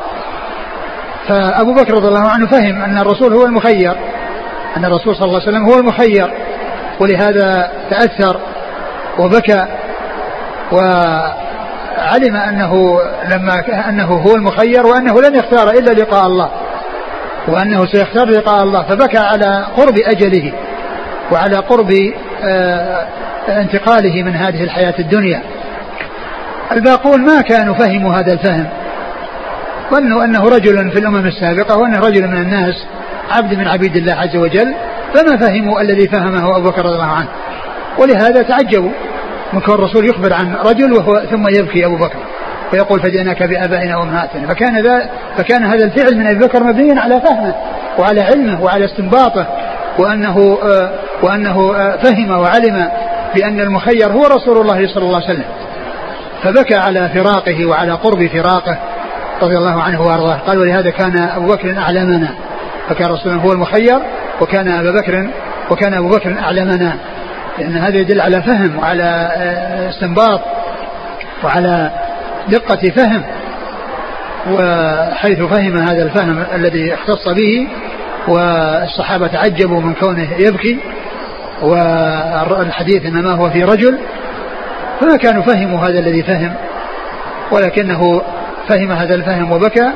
[1.27, 3.95] فأبو بكر رضي الله عنه فهم أن الرسول هو المخير.
[4.77, 6.33] أن الرسول صلى الله عليه وسلم هو المخير
[6.99, 8.39] ولهذا تأثر
[9.19, 9.67] وبكى
[10.71, 12.99] وعلم أنه
[13.31, 16.49] لما أنه هو المخير وأنه لن يختار إلا لقاء الله
[17.47, 20.53] وأنه سيختار لقاء الله فبكى على قرب أجله
[21.31, 21.91] وعلى قرب
[22.43, 23.07] آه،
[23.49, 25.41] انتقاله من هذه الحياة الدنيا.
[26.71, 28.67] الباقون ما كانوا فهموا هذا الفهم
[29.91, 32.85] ظنوا أنه رجل في الأمم السابقة وأنه رجل من الناس.
[33.31, 34.75] عبد من عبيد الله عز وجل
[35.13, 37.27] فما فهموا الذي فهمه أبو بكر رضي الله عنه.
[37.97, 38.91] ولهذا تعجبوا
[39.53, 42.19] من كون الرسول يخبر عن رجل وهو ثم يبكي أبو بكر
[42.73, 44.47] ويقول فديناك بآبائنا وأمهاتنا.
[44.47, 47.55] فكان ذا فكان هذا الفعل من أبي بكر مبنيا على فهمه
[47.99, 49.47] وعلى علمه وعلى استنباطه
[49.99, 50.91] وأنه آه
[51.23, 52.89] وأنه آه فهم وعلم
[53.35, 55.45] بأن المخير هو رسول الله صلى الله عليه وسلم.
[56.43, 58.77] فبكى على فراقه وعلى قرب فراقه
[59.41, 60.37] رضي الله عنه وأرضاه.
[60.37, 62.35] قال ولهذا كان أبو بكر أعلمنا
[62.89, 63.99] فكان رسول الله هو المخير
[64.41, 65.29] وكان أبا بكر
[65.71, 66.97] وكان أبو بكر أعلمنا.
[67.59, 70.41] لأن هذا يدل على فهم وعلى آه، استنباط
[71.43, 71.91] وعلى
[72.47, 73.23] دقة فهم.
[74.51, 77.67] وحيث فهم هذا الفهم الذي اختص به
[78.27, 80.79] والصحابة تعجبوا من كونه يبكي
[81.61, 83.97] والحديث إنما هو في رجل.
[85.01, 86.53] فما كانوا فهموا هذا الذي فهم
[87.51, 88.21] ولكنه
[88.69, 89.91] فهم هذا الفهم وبكى.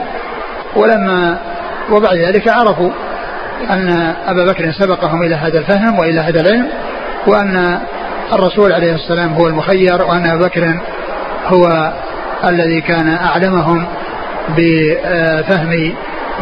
[0.76, 1.38] ولما
[1.92, 2.90] وبعد ذلك عرفوا
[3.70, 3.90] أن
[4.28, 6.68] أبا بكر سبقهم إلى هذا الفهم وإلى هذا العلم
[7.28, 7.80] وأن
[8.34, 10.80] الرسول عليه السلام هو المخير وأن أبا بكر
[11.46, 11.94] هو
[12.48, 13.88] الذي كان أعلمهم
[14.58, 15.94] بفهم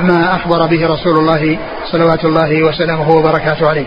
[0.03, 1.57] ما أخبر به رسول الله
[1.91, 3.85] صلوات الله وسلامه وبركاته عليه.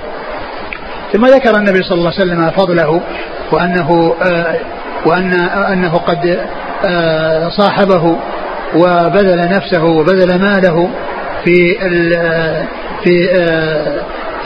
[1.12, 3.00] ثم ذكر النبي صلى الله عليه وسلم فضله
[3.52, 4.14] وأنه
[5.06, 5.32] وأن
[5.72, 6.40] أنه قد
[6.84, 8.16] آه، صاحبه
[8.76, 10.90] وبذل نفسه وبذل ماله
[11.44, 11.78] في
[13.04, 13.28] في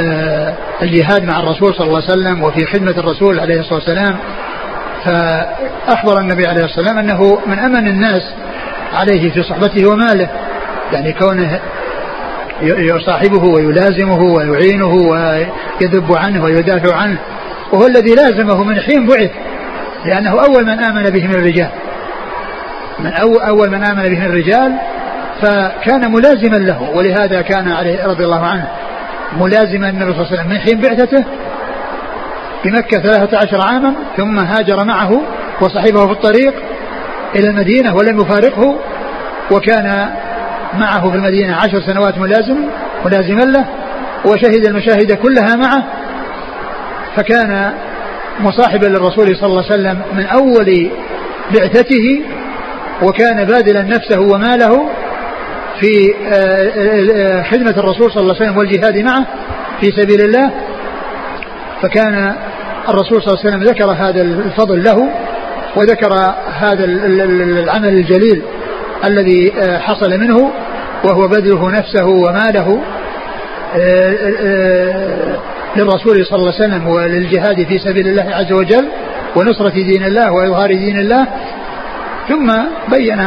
[0.01, 4.19] آه، الجهاد مع الرسول صلى الله عليه وسلم وفي خدمة الرسول عليه الصلاة والسلام.
[5.05, 8.23] فأخبر النبي عليه الصلاة والسلام أنه من أمن الناس
[8.95, 10.29] عليه في صحبته وماله.
[10.93, 11.61] يعني كونه
[12.63, 17.19] يصاحبه ويلازمه ويعينه ويذب عنه ويدافع عنه.
[17.73, 19.31] وهو الذي لازمه من حين بعث.
[20.05, 21.71] لأنه أول من آمن به من الرجال.
[22.99, 23.13] من
[23.49, 24.73] أول من آمن به من الرجال
[25.43, 28.69] فكان ملازما له ولهذا كان عليه رضي الله عنه
[29.41, 30.51] ملازما النبي صلى الله عليه وسلم.
[30.51, 31.25] من حين بعثته؟
[32.65, 35.23] بمكة ثلاثة عشر عاما ثم هاجر معه
[35.61, 36.55] وصحبه في الطريق
[37.37, 38.79] إلى المدينة ولم يفارقه
[39.51, 40.11] وكان
[40.75, 42.57] معه في المدينة عشر سنوات ملازم
[43.05, 43.65] ملازما له
[44.25, 45.85] وشهد المشاهد كلها معه.
[47.17, 47.73] فكان
[48.41, 50.91] مصاحبا للرسول صلى الله عليه وسلم من أول
[51.55, 52.23] بعثته
[53.03, 54.91] وكان باذلا نفسه وماله
[55.81, 59.27] في آه، آه، خدمة الرسول صلى الله عليه وسلم والجهاد معه
[59.81, 60.51] في سبيل الله.
[61.83, 62.35] فكان
[62.89, 65.09] الرسول صلى الله عليه وسلم ذكر هذا الفضل له
[65.77, 66.13] وذكر
[66.61, 68.43] هذا العمل الجليل
[69.05, 70.51] الذي آه، حصل منه
[71.05, 72.81] وهو بذله نفسه وماله
[75.77, 78.89] للرسول صلى الله عليه وسلم وللجهاد في سبيل الله عز وجل
[79.37, 81.27] ونصرة دين الله وإظهار دين الله.
[82.29, 82.53] ثم
[82.97, 83.21] بين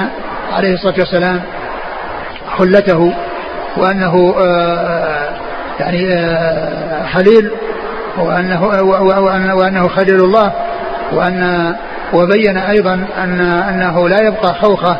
[0.54, 1.42] عليه الصلاة والسلام
[2.58, 3.14] خلته
[3.78, 5.30] وأنه آه،
[5.80, 7.52] يعني آه، خليل
[8.18, 8.64] وأنه
[9.56, 10.54] وأنه خليل الله
[11.14, 11.76] وأن
[12.14, 14.98] وبين أيضا أن أنه لا يبقى خوخة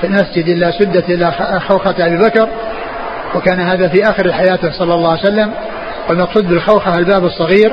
[0.00, 1.32] في المسجد إلا سدت إلى
[1.68, 2.48] خوخة أبي بكر
[3.34, 5.52] وكان هذا في آخر حياته صلى الله عليه وسلم
[6.08, 7.72] والمقصود بالخوخة الباب الصغير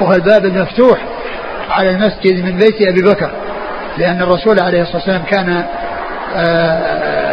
[0.00, 0.98] وهو الباب المفتوح
[1.70, 3.30] على المسجد من بيت أبي بكر
[3.98, 5.64] لأن الرسول عليه الصلاة والسلام كان
[6.36, 7.29] آه،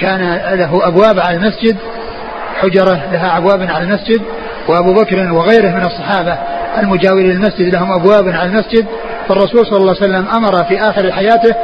[0.00, 1.76] كان له أبواب على المسجد
[2.60, 4.22] حجرة لها أبواب على المسجد
[4.68, 6.38] وأبو بكر وغيره من الصحابة
[6.78, 8.86] المجاورين للمسجد لهم أبواب على المسجد
[9.28, 11.54] فالرسول صلى الله عليه وسلم أمر في آخر حياته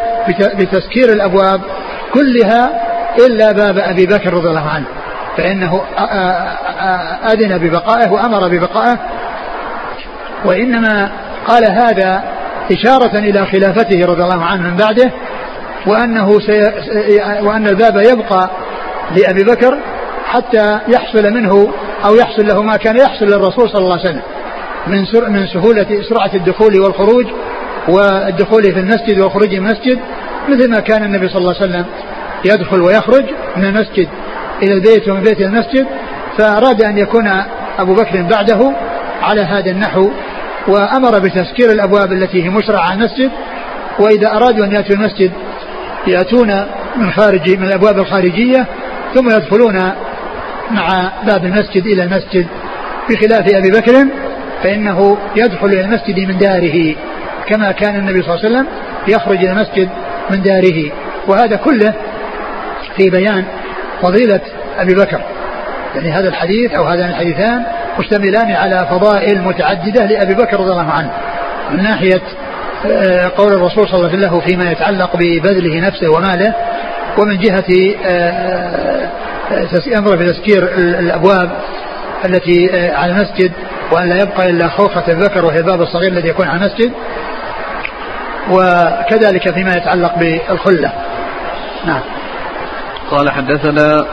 [0.59, 1.61] بتسكير الأبواب
[2.15, 2.71] كلها
[3.27, 4.87] إلا باب أبي بكر رضي الله عنه
[5.37, 5.81] فإنه
[7.33, 8.99] أذن ببقائه وأمر ببقائه
[10.45, 11.11] وإنما
[11.47, 12.23] قال هذا
[12.73, 15.11] إشارة إلى خلافته رضي الله عنه من بعده
[15.87, 16.63] وأنه سي
[17.43, 18.51] وأن الباب يبقى
[19.17, 19.79] لأبي بكر
[20.27, 21.73] حتى يحصل منه
[22.05, 24.23] أو يحصل له ما كان يحصل للرسول صلى الله عليه وسلم
[24.87, 27.27] من من سهولة سرعة الدخول والخروج
[27.89, 29.99] والدخول في المسجد والخروج من المسجد
[30.49, 31.85] مثل ما كان النبي صلى الله عليه وسلم
[32.45, 33.25] يدخل ويخرج
[33.57, 34.09] من المسجد
[34.63, 35.87] إلى البيت ومن بيت المسجد
[36.39, 37.29] فأراد أن يكون
[37.79, 38.73] أبو بكر بعده
[39.23, 40.11] على هذا النحو
[40.69, 43.31] وأمر بتسكير الأبواب التي هي مشرعة على المسجد
[43.99, 45.33] وإذا أرادوا أن يأتوا المسجد
[46.07, 46.65] يأتون
[46.97, 48.67] من خارج من الأبواب الخارجية
[49.15, 49.93] ثم يدخلون
[50.71, 52.47] مع باب المسجد إلى المسجد
[53.11, 54.07] بخلاف أبي بكر
[54.63, 56.95] فإنه يدخل إلى المسجد من داره
[57.47, 58.67] كما كان النبي صلى الله عليه وسلم
[59.09, 59.89] يخرج إلى المسجد
[60.31, 60.91] من داره.
[61.27, 61.95] وهذا كله
[62.97, 63.45] في بيان
[64.03, 64.41] فضيلة
[64.79, 65.21] أبي بكر.
[65.95, 67.65] يعني هذا الحديث أو هذان الحديثان
[67.99, 71.11] مشتملان على فضائل متعددة لأبي بكر رضي الله عنه
[71.71, 72.23] من ناحية
[73.37, 76.55] قول الرسول صلى الله عليه وسلم فيما يتعلق ببذله نفسه وماله
[77.19, 79.11] ومن جهة آه،
[79.53, 81.51] آه، أمره بتسكير الأبواب
[82.25, 83.53] التي على المسجد
[83.93, 86.93] وأن لا يبقى إلا خوخة الذكر وهي الباب الصغير الذي يكون على المسجد
[88.51, 90.93] وكذلك فيما يتعلق بالخلة.
[91.87, 92.01] نعم.
[93.11, 94.07] قال حدثنا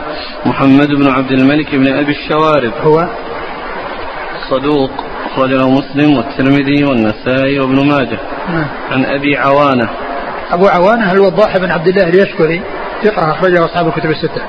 [0.46, 2.72] محمد بن عبد الملك بن أبي الشوارب.
[2.82, 3.06] هو؟
[4.50, 5.11] صدوق.
[5.32, 8.18] أخرجه مسلم والترمذي والنسائي وابن ماجه.
[8.48, 8.66] نعم.
[8.90, 9.88] عن أبي عوانة.
[10.50, 12.62] أبو عوانة الوضاح بن عبد الله اليشكري
[13.04, 14.42] ثقة أخرجه أصحاب الكتب الستة.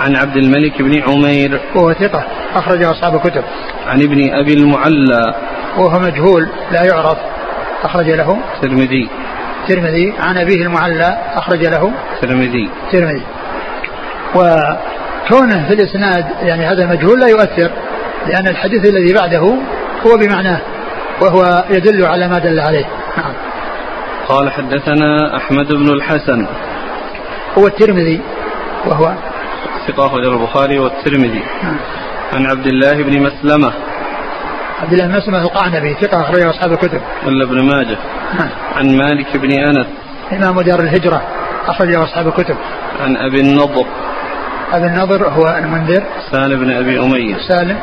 [0.00, 1.60] عن عبد الملك بن عمير.
[1.74, 3.44] وهو ثقة أخرجه أصحاب الكتب.
[3.86, 5.34] عن ابن أبي المعلى.
[5.78, 7.18] وهو مجهول لا يعرف.
[7.84, 8.38] أخرج له.
[8.54, 9.08] الترمذي
[9.62, 11.92] الترمذي عن أبيه المعلى أخرج له.
[12.14, 13.22] الترمذي الترمذي
[14.34, 17.70] وكونه في الإسناد يعني هذا المجهول لا يؤثر
[18.26, 19.56] لأن الحديث الذي بعده
[20.06, 20.60] هو بمعناه
[21.20, 22.84] وهو يدل على ما دل عليه.
[23.16, 23.32] نعم.
[24.28, 26.46] قال حدثنا أحمد بن الحسن.
[27.58, 28.20] هو الترمذي
[28.86, 29.14] وهو
[29.88, 31.42] ثقة أخرج البخاري والترمذي.
[31.62, 31.76] نعم.
[32.32, 33.72] عن عبد الله بن مسلمة.
[34.82, 37.00] عبد الله بن مسلمة القعنبي ثقة أخرجه أصحاب الكتب.
[37.26, 37.98] ولا ابن ماجه.
[38.38, 38.48] نعم.
[38.76, 39.86] عن مالك بن أنس.
[40.32, 41.22] إمام دار الهجرة
[41.66, 42.56] أخرجه أصحاب الكتب.
[43.00, 43.86] عن أبي النضر.
[44.72, 46.02] أبي النضر هو المنذر.
[46.32, 47.36] سالم بن أبي أمية.
[47.48, 47.78] سالم.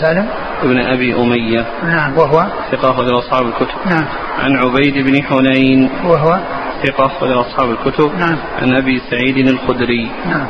[0.00, 0.28] سالم
[0.62, 1.66] ابن أبي أمية.
[1.84, 2.18] نعم.
[2.18, 3.78] وهو؟ ثقة أخرج أصحاب الكتب.
[3.86, 4.04] نعم.
[4.38, 5.90] عن عبيد بن حنين.
[6.04, 6.38] وهو؟
[6.86, 8.10] ثقة أخرج أصحاب الكتب.
[8.18, 8.36] نعم.
[8.62, 10.10] عن أبي سعيد الخدري.
[10.26, 10.46] نعم.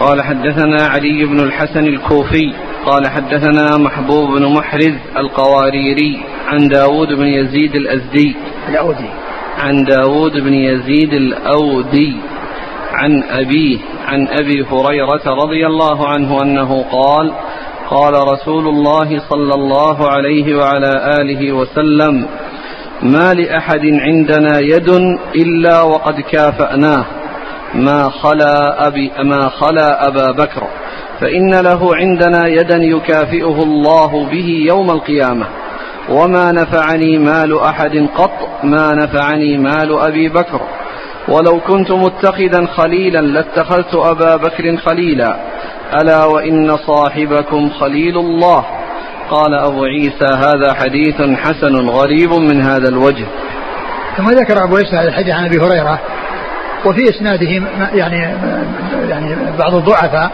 [0.00, 2.54] قال حدثنا علي بن الحسن الكوفي.
[2.86, 6.22] قال حدثنا محبوب بن محرز القواريري.
[6.48, 8.36] عن داود بن يزيد الأزدي.
[8.68, 9.10] الأودي.
[9.58, 12.16] عن داود بن يزيد الأودي.
[12.92, 13.78] عن أبيه.
[14.06, 17.32] عن أبي هريرة رضي الله عنه أنه قال
[17.92, 22.26] قال رسول الله صلى الله عليه وعلى آله وسلم
[23.02, 24.88] ما لأحد عندنا يد
[25.34, 27.04] إلا وقد كافأناه.
[27.74, 30.62] ما خلا أبي ما خلا أبا بكر
[31.20, 35.46] فإن له عندنا يدا يكافئه الله به يوم القيامة.
[36.10, 40.60] وما نفعني مال أحد قط ما نفعني مال أبي بكر.
[41.28, 45.51] ولو كنت متخذا خليلا لاتخذت أبا بكر خليلا.
[46.00, 48.64] ألا وإن صاحبكم خليل الله.
[49.30, 53.26] قال أبو عيسى هذا حديث حسن غريب من هذا الوجه.
[54.16, 56.00] ثم ذكر أبو عيسى الحديث عن أبي هريرة
[56.84, 57.46] وفي إسناده
[57.94, 58.36] يعني
[59.08, 60.30] يعني بعض الضعفاء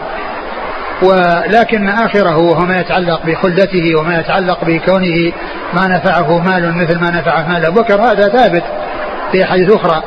[1.01, 5.31] ولكن آخره وهو ما يتعلق بخلدته وما يتعلق بكونه
[5.73, 8.63] ما نفعه مال مثل ما نفعه مال أبو بكر هذا ثابت
[9.31, 10.03] في أحاديث أخرى.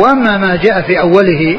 [0.00, 1.58] وأما ما جاء في أوله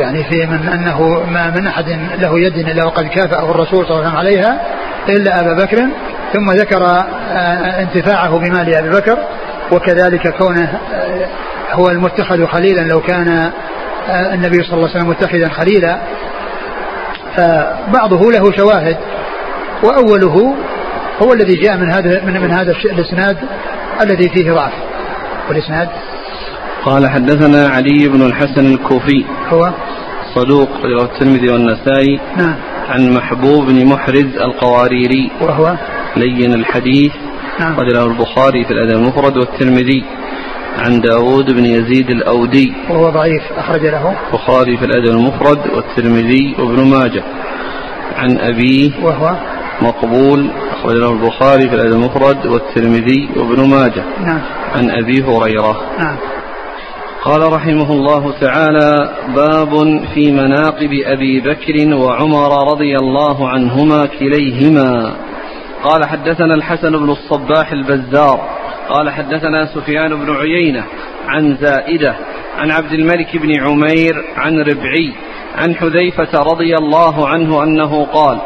[0.00, 3.96] يعني في من أنه ما من أحد له يد إلا وقد كافأه الرسول صلى الله
[3.96, 4.60] عليه وسلم عليها
[5.08, 5.86] إلا أبا بكر
[6.32, 9.18] ثم ذكر آه، انتفاعه بمال أبي بكر
[9.72, 11.26] وكذلك كونه آه،
[11.72, 13.50] هو المتخذ خليلا لو كان
[14.08, 15.98] آه، النبي صلى الله عليه وسلم متخذا خليلا.
[17.88, 18.96] بعضه له شواهد
[19.82, 20.54] وأوله
[21.22, 23.36] هو الذي جاء من هذا من هذا الإسناد
[24.02, 24.72] الذي فيه ضعف.
[25.48, 25.88] والإسناد
[26.84, 29.24] قال حدثنا علي بن الحسن الكوفي.
[29.48, 29.72] هو؟
[30.34, 32.20] صدوق رواة الترمذي والنسائي.
[32.36, 32.54] نعم.
[32.88, 35.30] عن محبوب بن محرز القواريري.
[35.40, 35.76] وهو؟
[36.16, 37.12] لين الحديث.
[37.60, 37.76] نعم.
[37.76, 40.04] قد له البخاري في الأدب المفرد والترمذي.
[40.78, 42.72] عن داود بن يزيد الأودي.
[42.90, 44.14] وهو ضعيف أخرج له.
[44.28, 47.22] البخاري في الأدب المفرد والترمذي وابن ماجه.
[48.16, 48.90] عن أبيه.
[49.02, 49.36] وهو؟
[49.82, 50.50] مقبول.
[50.72, 54.04] أخرج له البخاري في الأدب المفرد والترمذي وابن ماجه.
[54.24, 54.40] نعم.
[54.74, 55.82] عن أبي هريرة.
[55.98, 56.16] نعم.
[57.24, 65.16] قال رحمه الله تعالى باب في مناقب أبي بكر وعمر رضي الله عنهما كليهما.
[65.84, 68.40] قال حدثنا الحسن بن الصباح البزار.
[68.88, 70.84] قال حدثنا سفيان بن عيينة
[71.28, 72.16] عن زائدة
[72.58, 75.12] عن عبد الملك بن عمير عن ربعي
[75.54, 78.38] عن حذيفة رضي الله عنه أنه قال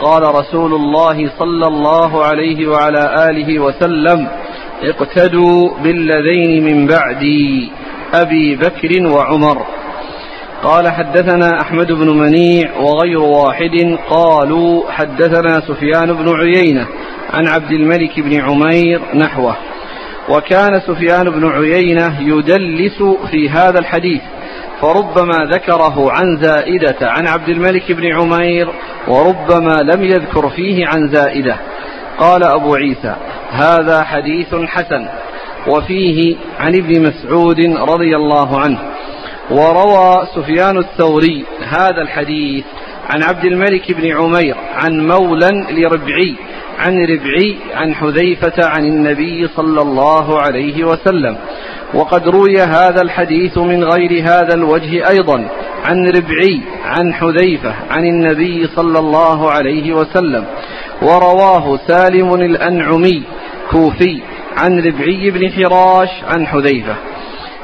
[0.00, 4.28] قال رسول الله صلى الله عليه وعلى آله وسلم
[4.82, 7.70] اقتدوا بالذين من بعدي.
[8.14, 9.66] أبي بكر وعمر.
[10.62, 16.86] قال حدثنا أحمد بن منيع وغير واحد قالوا حدثنا سفيان بن عيينة
[17.34, 19.56] عن عبد الملك بن عمير نحوه.
[20.28, 24.22] وكان سفيان بن عيينة يدلس في هذا الحديث
[24.80, 28.68] فربما ذكره عن زائدة عن عبد الملك بن عمير
[29.08, 31.56] وربما لم يذكر فيه عن زائدة.
[32.18, 33.16] قال أبو عيسى
[33.50, 35.08] هذا حديث حسن.
[35.68, 38.78] وفيه عن ابن مسعود رضي الله عنه
[39.50, 42.64] وروى سفيان الثوري هذا الحديث
[43.10, 46.34] عن عبد الملك بن عمير عن مولى لربعي
[46.78, 51.36] عن ربعي عن حذيفة عن النبي صلى الله عليه وسلم
[51.94, 55.48] وقد روي هذا الحديث من غير هذا الوجه أيضا
[55.84, 60.44] عن ربعي عن حذيفة عن النبي صلى الله عليه وسلم
[61.02, 63.22] ورواه سالم الأنعمي
[63.70, 64.20] كوفي
[64.62, 66.96] عن ربعي بن حراش عن حذيفة.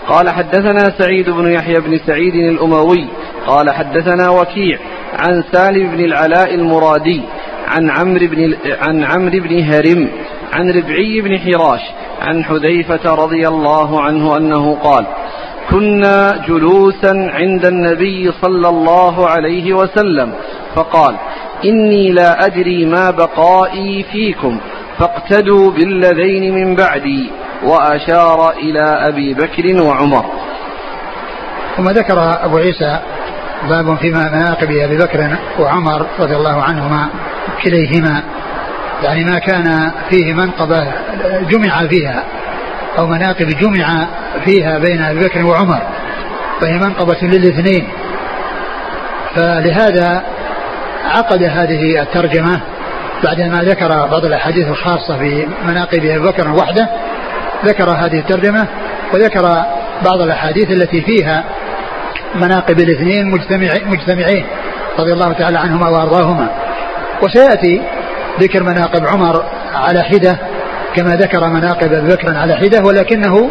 [0.08, 3.06] قال حدثنا سعيد بن يحيى بن سعيد الأموي.
[3.46, 4.78] قال حدثنا وكيع
[5.18, 7.20] عن سالم بن العلاء المرادي
[7.68, 10.08] عن عمرو بن عن عمرو بن هرم
[10.52, 11.80] عن ربعي بن حراش
[12.20, 15.06] عن حذيفة رضي الله عنه أنه قال
[15.70, 20.32] كنا جلوسا عند النبي صلى الله عليه وسلم.
[20.74, 21.16] فقال
[21.64, 24.60] إني لا أدري ما بقائي فيكم.
[24.98, 27.30] فاقتدوا بالذين من بعدي
[27.62, 30.24] وأشار إلى أبي بكر وعمر.
[31.76, 32.98] ثم ذكر أبو عيسى
[33.68, 37.08] باب في مناقب أبي بكر وعمر رضي الله عنهما
[37.62, 38.22] كليهما
[39.02, 40.92] يعني ما كان فيه منقبة
[41.50, 42.24] جمع فيها
[42.98, 44.06] أو مناقب جمع
[44.44, 45.82] فيها بين أبي بكر وعمر
[46.60, 47.88] فهي منقبة للاثنين.
[49.34, 50.22] فلهذا
[51.04, 52.60] عقد هذه الترجمة
[53.24, 56.88] بعدما ذكر بعض الأحاديث الخاصة في مناقب أبي بكر وحده
[57.64, 58.66] ذكر هذه الترجمة
[59.14, 59.42] وذكر
[60.04, 61.44] بعض الأحاديث التي فيها
[62.34, 64.46] مناقب الاثنين مجتمع مجتمعين
[64.98, 66.48] رضي الله تعالى عنهما وأرضاهما.
[67.22, 67.82] وسيأتي
[68.40, 69.44] ذكر مناقب عمر
[69.74, 70.38] على حدة
[70.96, 73.50] كما ذكر مناقب أبي بكر على حدة ولكنه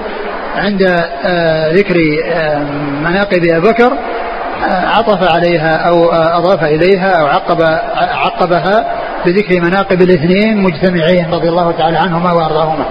[0.55, 0.81] عند
[1.25, 1.95] آه، ذكر
[2.33, 2.57] آه،
[3.01, 3.91] مناقب أبي بكر
[4.63, 7.61] آه، عطف عليها أو أضاف إليها أو عقب
[7.97, 12.85] عقبها بذكر مناقب الاثنين مجتمعين رضي الله تعالى عنهما وأرضاهما.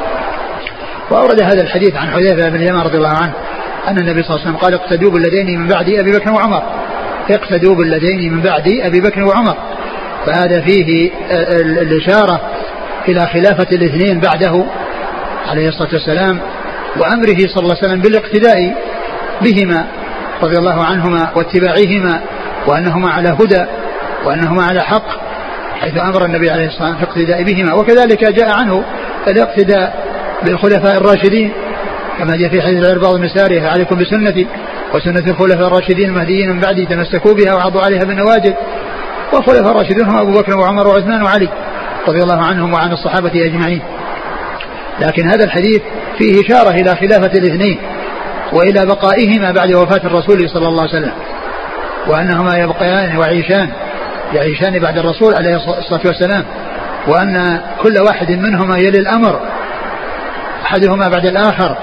[1.10, 3.32] وأورد هذا الحديث عن حذيفة بن اليمان رضي الله عنه
[3.88, 6.62] أن النبي صلى الله عليه وسلم قال اقتدوا بالذين من بعد أبي بكر وعمر.
[7.30, 9.56] اقتدوا بالذين من بعد أبي بكر وعمر.
[10.26, 11.10] فهذا فيه
[11.60, 12.40] الإشارة
[13.08, 14.64] إلى خلافة الاثنين بعده
[15.48, 16.40] عليه الصلاة والسلام
[16.96, 18.76] وأمره صلى الله عليه وسلم بالاقتداء
[19.42, 19.86] بهما
[20.42, 22.20] رضي الله عنهما واتباعهما
[22.66, 23.64] وأنهما على هدى
[24.24, 25.06] وأنهما على حق
[25.82, 27.74] حيث أمر النبي عليه الصلاة والسلام في الاقتداء بهما.
[27.74, 28.84] وكذلك جاء عنه
[29.28, 30.04] الاقتداء
[30.42, 31.52] بالخلفاء الراشدين
[32.18, 34.46] كما جاء في حديث العرباض بن سارية عليكم بسنتي
[34.94, 38.52] وسنة الخلفاء الراشدين المهديين من بعدي تمسكوا بها وعضوا عليها بالنواجذ.
[39.32, 41.48] والخلفاء الراشدون هم أبو بكر وعمر وعثمان وعلي
[42.08, 43.82] رضي الله عنهم وعن الصحابة أجمعين.
[45.00, 45.82] لكن هذا الحديث
[46.18, 47.78] فيه إشارة إلى خلافة الاثنين
[48.52, 51.12] وإلى بقائهما بعد وفاة الرسول صلى الله عليه وسلم
[52.08, 53.68] وأنهما يبقيان ويعيشان
[54.34, 56.44] يعيشان بعد الرسول عليه الصلاة والسلام
[57.06, 59.40] وأن كل واحد منهما يلي الأمر
[60.64, 61.76] أحدهما بعد الآخر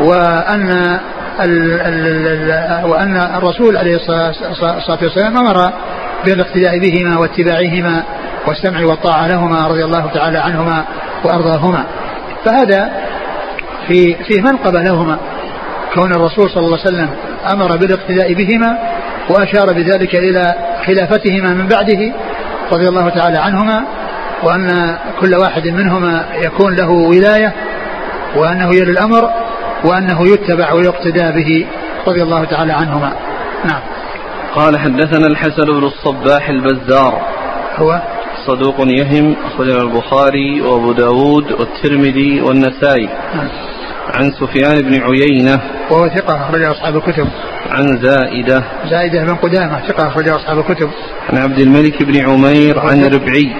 [0.00, 0.98] وأن
[1.40, 5.72] ال ال وأن الرسول عليه الصلاة والسلام أمر
[6.24, 8.02] بالاقتداء بهما واتباعهما
[8.46, 10.84] والسمع والطاعة لهما رضي الله تعالى عنهما
[11.24, 11.84] وأرضاهما.
[12.44, 12.90] فهذا
[13.88, 15.18] في فيه منقبة لهما
[15.94, 17.10] كون الرسول صلى الله عليه وسلم
[17.52, 18.78] أمر بالاقتداء بهما
[19.30, 20.54] وأشار بذلك إلى
[20.86, 22.12] خلافتهما من بعده
[22.72, 23.84] رضي الله تعالى عنهما
[24.42, 27.52] وأن كل واحد منهما يكون له ولاية
[28.36, 29.30] وأنه يلي الأمر
[29.84, 31.66] وأنه يتبع ويقتدى به
[32.06, 33.12] رضي الله تعالى عنهما.
[33.64, 33.80] نعم.
[34.54, 37.20] قال حدثنا الحسن بن الصباح البزار.
[37.76, 38.00] هو؟
[38.46, 43.08] صدوق يهم أخرجه البخاري وأبو داود والترمذي والنسائي.
[43.34, 43.48] نعم.
[44.14, 47.28] عن سفيان بن عيينة وهو ثقة أخرجه أصحاب الكتب.
[47.70, 50.90] عن زائدة زائدة بن قدامة ثقة أخرجه أصحاب الكتب.
[51.32, 53.54] عن عبد الملك بن عمير عن ربعي.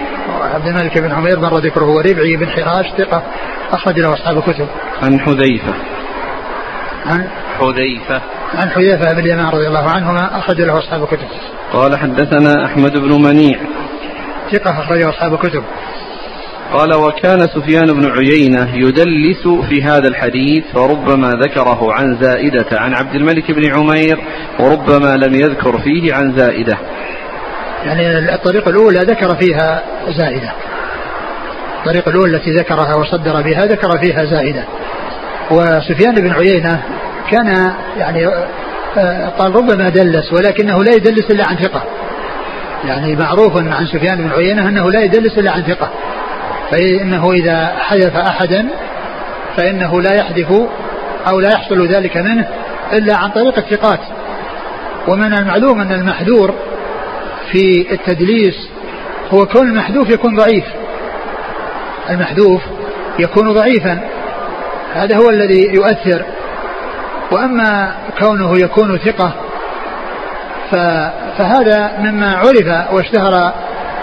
[0.55, 3.23] عبد الملك بن عمير مر ذكره وربعي بن حراش ثقة
[3.73, 4.67] أخرج له أصحاب الكتب.
[5.03, 5.75] عن حذيفة.
[7.07, 7.29] عن؟
[7.59, 8.23] حذيفة.
[8.55, 11.29] عن حذيفة بن اليمان رضي الله عنهما أخرج له أصحاب الكتب.
[11.73, 13.59] قال حدثنا أحمد بن منيع.
[14.53, 15.63] ثقة أخرجه أصحاب الكتب.
[16.73, 23.15] قال وكان سفيان بن عيينة يدلس في هذا الحديث فربما ذكره عن زائدة عن عبد
[23.15, 24.19] الملك بن عمير
[24.61, 26.79] وربما لم يذكر فيه عن زائدة.
[27.85, 30.53] يعني الطريقة الأولى ذكر فيها زائدة.
[31.79, 34.65] الطريقة الأولى التي ذكرها وصدر بها ذكر فيها زائدة.
[35.51, 36.83] وسفيان بن عيينة
[37.31, 38.27] كان يعني
[38.99, 41.83] آه، قال ربما دلس ولكنه لا يدلس إلا عن ثقة.
[42.85, 45.91] يعني معروف عن سفيان بن عيينة أنه لا يدلس إلا عن ثقة.
[46.71, 48.69] فإنه إذا حذف أحدا
[49.57, 50.53] فإنه لا يحذف
[51.29, 52.49] أو لا يحصل ذلك منه
[52.93, 54.01] إلا عن طريق الثقات.
[55.09, 56.55] ومن المعلوم أن المحذور
[57.53, 58.69] في التدليس
[59.35, 60.65] هو كون المحذوف يكون ضعيف.
[62.11, 62.63] المحذوف
[63.19, 64.01] يكون ضعيفا.
[64.95, 66.25] هذا هو الذي يؤثر.
[67.33, 69.33] وأما كونه يكون ثقة
[71.39, 73.53] فهذا مما عرف واشتهر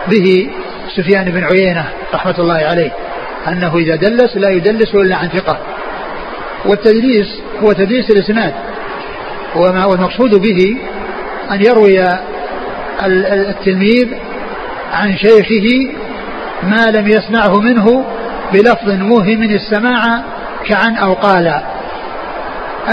[0.07, 0.49] به
[0.95, 2.91] سفيان بن عيينة رحمة الله عليه
[3.47, 5.57] أنه إذا دلس لا يدلس إلا عن ثقة.
[6.65, 7.27] والتدليس
[7.63, 8.53] هو تدليس الإسناد.
[9.55, 10.77] وما هو المقصود به
[11.51, 12.03] أن يروي
[13.49, 14.07] التلميذ
[14.93, 15.93] عن شيخه
[16.63, 18.05] ما لم يسمعه منه
[18.53, 20.23] بلفظ موهم السماع
[20.65, 21.47] كعن أو قال.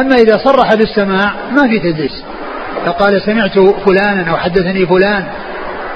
[0.00, 2.22] أما إذا صرح بالسماع ما في تدليس.
[2.86, 5.24] فقال سمعت فلانا أو حدثني فلان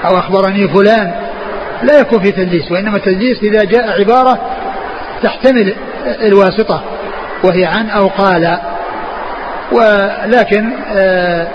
[0.05, 1.24] أو أخبرني فلان
[1.83, 4.39] لا يكون في تدليس وإنما التدليس إذا جاء عبارة
[5.23, 5.73] تحتمل
[6.21, 6.83] الواسطة
[7.43, 8.57] وهي عن أو قال.
[9.71, 11.47] ولكن آه،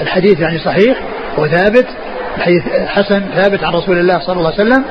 [0.00, 0.98] الحديث يعني صحيح
[1.38, 1.86] وثابت
[2.36, 4.84] الحديث حسن ثابت عن رسول الله صلى الله عليه وسلم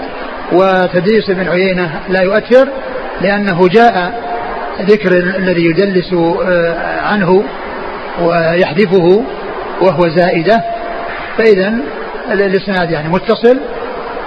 [0.51, 2.67] وتدليس ابن عيينة لا يؤثر
[3.21, 4.13] لأنه جاء
[4.81, 7.43] ذكر الذي يدلس آه، عنه
[8.21, 9.23] ويحذفه
[9.81, 10.63] وهو زائدة.
[11.37, 11.73] فإذا
[12.31, 13.59] الإسناد يعني متصل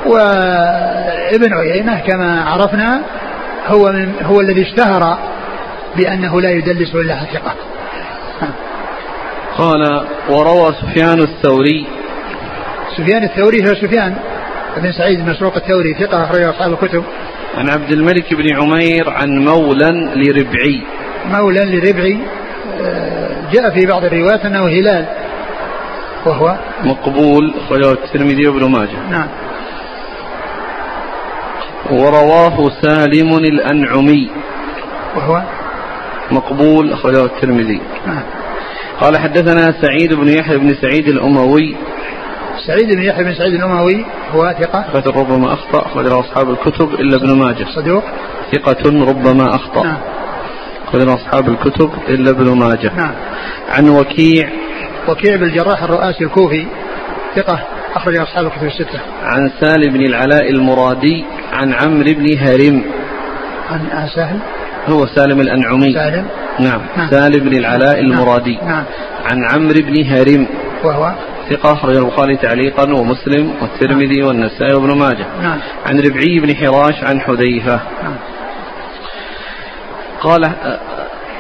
[0.07, 3.03] وابن عيينة كما عرفنا
[3.67, 5.19] هو من هو الذي اشتهر
[5.97, 7.55] بأنه لا يدلس إلا ثقة
[9.59, 11.87] قال وروى سفيان الثوري.
[12.97, 14.17] سفيان الثوري هو سفيان
[14.77, 17.05] بن سعيد بن مسروق الثوري ثقة أخرجه أصحاب الكتب.
[17.57, 20.83] عن عبد الملك بن عمير عن مولى لربعي.
[21.31, 22.19] مولى لربعي
[22.81, 25.07] آه، جاء في بعض الروايات أنه هلال
[26.27, 29.11] وهو مقبول أخرجه الترمذي وابن ماجه.
[29.11, 29.29] نعم.
[31.91, 34.31] ورواه سالم الأنعمي.
[35.17, 35.43] وهو؟
[36.31, 37.81] مقبول أخرجه الترمذي.
[39.01, 41.77] قال حدثنا سعيد بن يحيى بن سعيد الأموي.
[42.67, 47.17] سعيد بن يحيى بن سعيد الأموي هو ثقة؟ ثقة ربما أخطأ أخرجه أصحاب الكتب إلا
[47.17, 47.67] ابن ماجه.
[47.77, 48.05] صدوق؟
[48.53, 49.85] ثقة ربما أخطأ.
[49.85, 49.99] نعم.
[50.89, 52.93] أخرجه أصحاب الكتب إلا ابن ماجه.
[52.97, 53.15] نعم.
[53.69, 54.51] عن وكيع.
[55.09, 56.67] وكيع بن الجراح الرؤاسي الكوفي
[57.37, 59.01] ثقة؟ أخرج أصحاب الكتب الستة.
[59.23, 62.85] عن سالم بن العلاء المرادي عن عمرو بن هرم.
[63.71, 64.39] عن عن سهل.
[64.87, 65.93] هو سالم الأنعمي.
[65.93, 66.27] سالم.
[66.61, 67.11] نعم نعم.
[67.11, 68.59] سالم بن العلاء المرادي.
[68.67, 68.85] نعم.
[69.31, 70.47] عن عمرو بن هرم.
[70.85, 71.13] وهو؟
[71.51, 75.27] ثقة أخرج البخاري تعليقا ومسلم والترمذي والنسائي وابن ماجه.
[75.43, 75.59] نعم.
[75.87, 77.81] عن ربعي بن حراش عن حذيفة.
[78.03, 78.15] نعم.
[80.21, 80.53] قال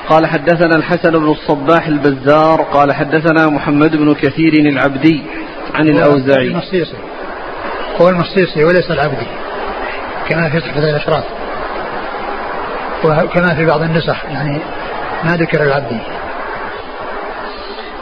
[0.09, 5.23] قال حدثنا الحسن بن الصباح البزار قال حدثنا محمد بن كثير العبدي.
[5.75, 6.49] عن الأوزاعي.
[6.49, 6.97] المصيصي
[8.01, 9.27] هو المصيصي وليس العبدي
[10.29, 11.25] كما في صحف الأشراف.
[13.05, 14.61] وكما في بعض النسخ يعني
[15.25, 16.01] ما ذكر العبدي.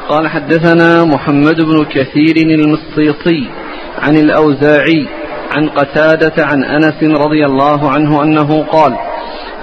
[0.09, 3.51] قال حدثنا محمد بن كثير المصيصي
[4.03, 5.09] عن الأوزاعي
[5.57, 8.97] عن قتادة عن أنس رضي الله عنه أنه قال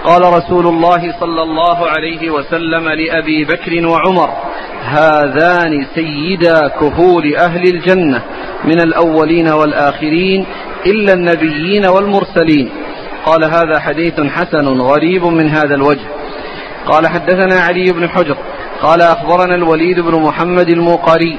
[0.04, 4.30] قال رسول الله صلى الله عليه وسلم لأبي بكر وعمر
[4.84, 8.22] هذان سيدا كهول أهل الجنة
[8.66, 10.46] من الأولين والآخرين
[10.86, 12.70] إلا النبيين والمرسلين.
[13.26, 16.08] قال هذا حديث حسن غريب من هذا الوجه.
[16.86, 18.38] قال حدثنا علي بن حجر.
[18.82, 21.38] قال أخبرنا الوليد بن محمد الموقري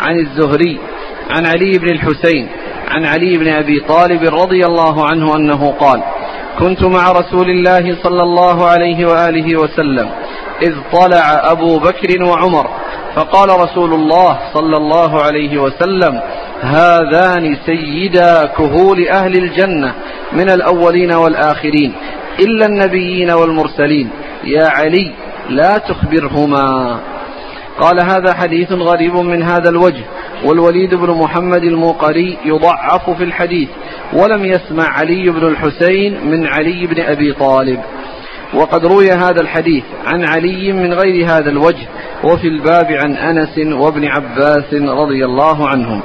[0.00, 0.78] عن الزهري
[1.30, 2.48] عن علي بن الحسين
[2.88, 6.02] عن علي بن أبي طالب رضي الله عنه أنه قال
[6.58, 10.08] كنت مع رسول الله صلى الله عليه وآله وسلم
[10.62, 12.70] إذ طلع أبو بكر وعمر
[13.14, 16.20] فقال رسول الله صلى الله عليه وسلم
[16.60, 19.94] هذان سيدا كهول أهل الجنة
[20.32, 21.94] من الأولين والآخرين
[22.40, 24.10] إلا النبيين والمرسلين.
[24.44, 25.12] يا علي
[25.48, 26.98] لا تخبرهما.
[27.80, 30.04] قال هذا حديث غريب من هذا الوجه
[30.44, 33.68] والوليد بن محمد الموقري يضعف في الحديث
[34.12, 37.80] ولم يسمع علي بن الحسين من علي بن أبي طالب.
[38.54, 41.88] وقد روي هذا الحديث عن علي من غير هذا الوجه
[42.24, 46.02] وفي الباب عن أنس وابن عباس رضي الله عنهم.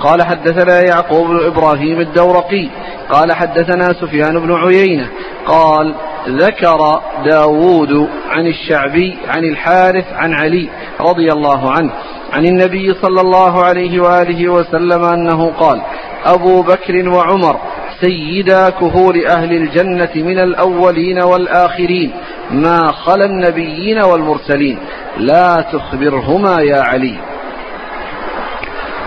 [0.00, 2.68] قال حدثنا يعقوب بن إبراهيم الدورقي.
[3.10, 5.08] قال حدثنا سفيان بن عيينة.
[5.46, 5.94] قال
[6.28, 10.68] ذكر داود عن الشعبي عن الحارث عن علي
[11.00, 11.90] رضي الله عنه
[12.32, 15.82] عن النبي صلى الله عليه وآله وسلم أنه قال
[16.24, 17.56] أبو بكر وعمر
[18.02, 22.12] سيدا كهول أهل الجنة من الأولين والآخرين
[22.50, 24.78] ما خلا النبيين والمرسلين
[25.18, 27.18] لا تخبرهما يا علي.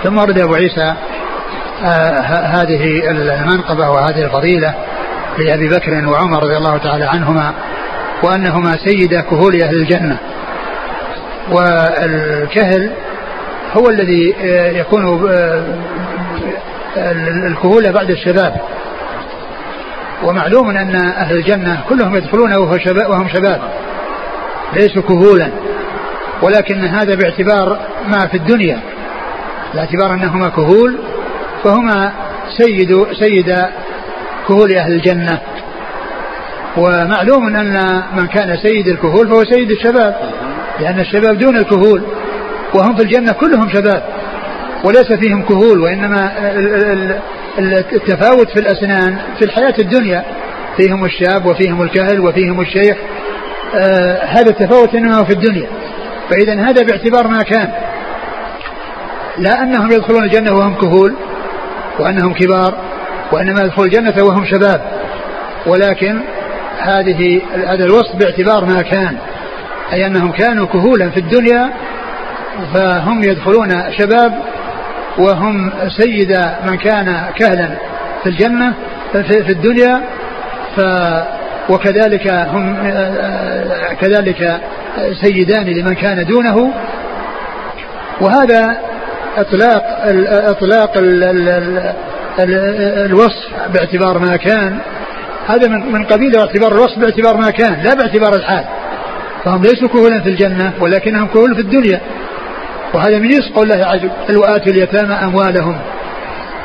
[0.04, 0.94] ثم ورد أبو عيسى
[1.84, 4.74] آه هذه المنقبة وهذه الفضيلة
[5.40, 7.54] لأبي بكر وعمر رضي الله تعالى عنهما
[8.24, 10.18] وأنهما سيدا كهول أهل الجنة.
[11.52, 12.92] والكهل
[13.74, 15.66] هو الذي آه، يكون آه،
[17.48, 18.62] الكهولة بعد الشباب.
[20.24, 22.54] ومعلوم أن أهل الجنة كلهم يدخلون
[23.10, 23.62] وهم شباب
[24.74, 25.50] ليسوا كهولا.
[26.42, 28.80] ولكن هذا باعتبار ما في الدنيا
[29.74, 30.98] باعتبار أنهما كهول
[31.64, 32.12] فهما
[32.58, 33.56] سيد سيد
[34.48, 35.40] كهول أهل الجنة.
[36.78, 40.16] ومعلوم أن من كان سيد الكهول فهو سيد الشباب
[40.80, 42.04] لأن الشباب دون الكهول
[42.74, 44.04] وهم في الجنة كلهم شباب
[44.84, 46.32] وليس فيهم كهول وإنما
[47.60, 50.24] التفاوت في الأسنان في الحياة الدنيا
[50.78, 52.98] فيهم الشاب وفيهم الكهل وفيهم الشيخ
[53.76, 55.68] آه هذا التفاوت إنما في الدنيا.
[56.30, 57.72] فإذا هذا باعتبار ما كان.
[59.38, 61.16] لا أنهم يدخلون الجنة وهم كهول
[62.00, 62.78] وأنهم كبار
[63.32, 64.82] وإنما يدخلون الجنة وهم شباب.
[65.66, 66.22] ولكن
[66.80, 69.18] هذه هذا الوصف باعتبار ما كان.
[69.94, 71.74] أي أنهم كانوا كهولا في الدنيا
[72.74, 74.34] فهم يدخلون شباب
[75.18, 77.70] وهم سيد من كان كهلا
[78.24, 78.74] في الجنة
[79.24, 80.02] في الدنيا
[80.76, 80.82] ف
[81.70, 82.76] وكذلك هم
[84.02, 84.60] كذلك
[85.22, 86.74] سيدان لمن كان دونه.
[88.22, 88.78] وهذا
[89.38, 89.84] إطلاق
[90.28, 91.50] إطلاق ال ال
[92.40, 92.52] ال
[93.06, 94.78] الوصف باعتبار ما كان.
[95.48, 98.66] هذا من من قبيل اعتبار الوصف باعتبار ما كان لا باعتبار الحال.
[99.46, 102.02] فهم ليسوا كهولا في الجنة ولكنهم كهول في الدنيا.
[102.94, 104.38] وهذا من يسق الله عز وجل.
[104.38, 105.80] وآتوا اليتامى أموالهم.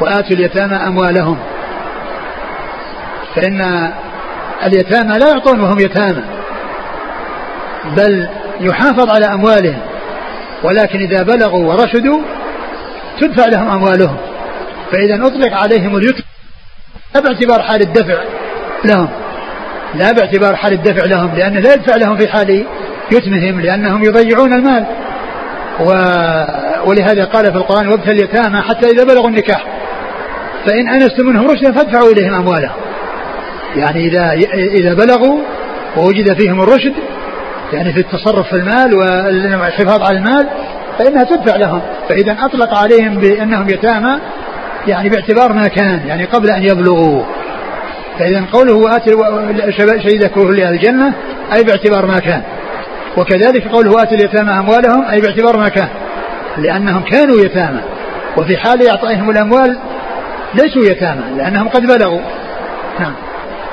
[0.00, 1.38] وآتوا اليتامى أموالهم.
[3.36, 3.90] فإن
[4.66, 6.22] اليتامى لا يعطون وهم يتامى.
[7.96, 8.28] بل
[8.60, 9.80] يحافظ على أموالهم.
[10.62, 12.20] ولكن إذا بلغوا ورشدوا
[13.20, 14.16] تدفع لهم أموالهم.
[14.92, 16.22] فإذا أطلق عليهم اليتم
[17.14, 18.18] لا باعتبار حال الدفع
[18.84, 19.08] لهم.
[19.94, 22.64] لا باعتبار حال الدفع لهم لأنه لا يدفع لهم في حال
[23.12, 24.86] يتمهم لأنهم يضيعون المال.
[26.86, 29.66] ولهذا قال في القرآن وابتل اليتامى حتى إذا بلغوا النكاح.
[30.66, 32.76] فإن أنستم منهم رشدا فادفعوا إليهم أموالهم.
[33.76, 35.38] يعني إذا إذا بلغوا
[35.96, 36.94] ووجد فيهم الرشد
[37.72, 40.46] يعني في التصرف في المال والحفاظ على المال
[40.98, 41.82] فإنها تدفع لهم.
[42.08, 44.18] فإذا أطلق عليهم بأنهم يتامى
[44.86, 47.22] يعني باعتبار ما كان يعني قبل أن يبلغوا.
[48.18, 49.10] فإذا قوله آتي
[50.02, 51.12] شهيدكم لأهل الجنة
[51.54, 52.42] أي باعتبار ما كان.
[53.16, 55.88] وكذلك قوله آتي اليتامى أموالهم أي باعتبار ما كان
[56.58, 57.80] لأنهم كانوا يتامى
[58.36, 59.78] وفي حال إعطائهم الأموال
[60.54, 62.20] ليسوا يتامى لأنهم قد بلغوا.
[63.00, 63.12] نعم.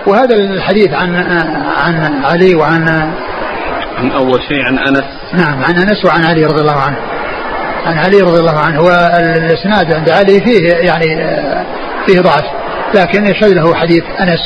[0.08, 1.16] وهذا الحديث عن
[1.86, 3.12] عن علي وعن
[3.98, 5.06] عن أول شيء عن أنس.
[5.34, 6.98] نعم عن أنس وعن علي رضي الله عنه.
[7.86, 11.38] عن علي رضي الله عنه والإسناد عند علي فيه يعني
[12.06, 12.46] فيه ضعف
[12.96, 14.40] لكن يشهد له حديث أنس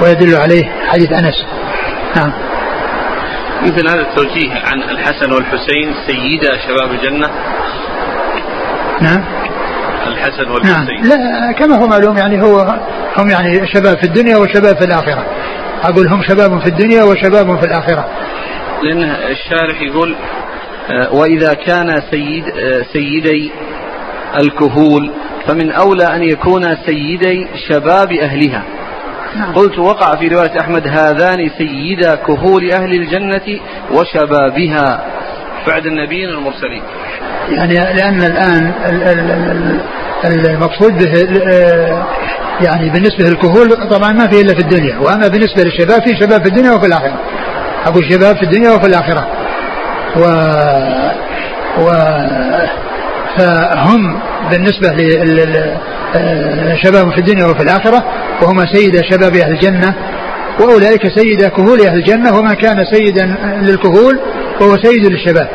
[0.00, 1.44] ويدل عليه حديث أنس.
[2.16, 2.32] نعم.
[3.62, 7.30] مثل هذا التوجيه عن الحسن والحسين سيدا شباب الجنة.
[9.00, 9.24] نعم.
[10.06, 11.08] الحسن والحسين.
[11.08, 12.80] نعم لا كما هو معلوم يعني هو
[13.16, 15.26] هم يعني شباب في الدنيا وشباب في الآخرة.
[15.82, 18.08] أقول هم شباب في الدنيا وشباب في الآخرة.
[18.82, 20.16] لأن الشارح يقول
[20.90, 23.50] آه، وإذا كان سيد آه، سيدي
[24.42, 25.10] الكهول
[25.46, 28.62] فمن أولى أن يكون سيدي شباب أهلها.
[29.36, 29.54] نعم.
[29.54, 33.60] قلت وقع في رواية أحمد هذان سيدا كهول أهل الجنة
[33.92, 35.04] وشبابها.
[35.66, 36.82] بعد النبيين المرسلين.
[37.50, 38.72] يعني لأن الآن
[40.24, 41.12] المقصود به
[42.60, 44.98] يعني بالنسبة للكهول طبعا ما في إلا في الدنيا.
[44.98, 47.20] وأما بالنسبة للشباب في شباب في الدنيا وفي الآخرة.
[47.86, 49.28] أقول شباب في الدنيا وفي الآخرة.
[50.16, 50.22] و,
[51.80, 51.90] و
[53.38, 54.20] فهم
[54.50, 54.88] بالنسبة
[56.14, 58.04] لشباب في الدنيا وفي الآخرة
[58.42, 59.94] وهما سيدا شباب أهل الجنة
[60.60, 63.26] وأولئك سيدا كهول أهل الجنة وما كان سيدا
[63.62, 64.20] للكهول
[64.60, 65.48] وهو سيد للشباب.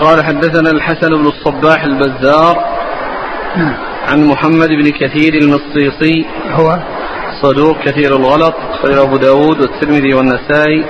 [0.00, 2.64] قال حدثنا الحسن بن الصباح البزار
[3.56, 3.74] نعم
[4.08, 6.26] عن محمد بن كثير المصيصي.
[6.50, 6.78] هو؟
[7.42, 10.84] صدوق كثير الغلط خير أبو داود والترمذي والنسائي.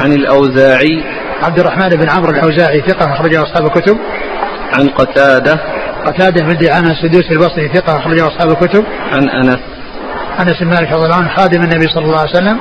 [0.00, 1.04] عن الأوزاعي.
[1.42, 3.98] عبد الرحمن بن عمرو الأوزاعي ثقة أخرجه أصحاب الكتب.
[4.78, 5.60] عن قتادة.
[6.06, 9.58] قتادة بن دعامة السدوسي البصري ثقة أخرجه أصحاب الكتب عن أنس
[10.40, 12.58] أنس بن مالك رضي الله عنه خادم النبي صلى الله عليه وسلم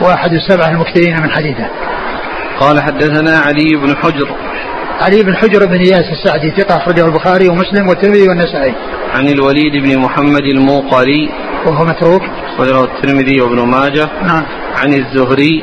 [0.00, 1.66] وأحد السبعة المكثرين من حديثه
[2.60, 4.28] قال حدثنا علي بن حجر
[5.00, 8.74] علي بن حجر بن اياس السعدي ثقة أخرجه البخاري ومسلم والترمذي والنسائي.
[9.14, 11.30] عن الوليد بن محمد الموقري
[11.66, 12.22] وهو متروك.
[12.54, 14.08] أخرجه الترمذي وابن ماجه.
[14.22, 14.42] نعم.
[14.76, 15.62] عن الزهري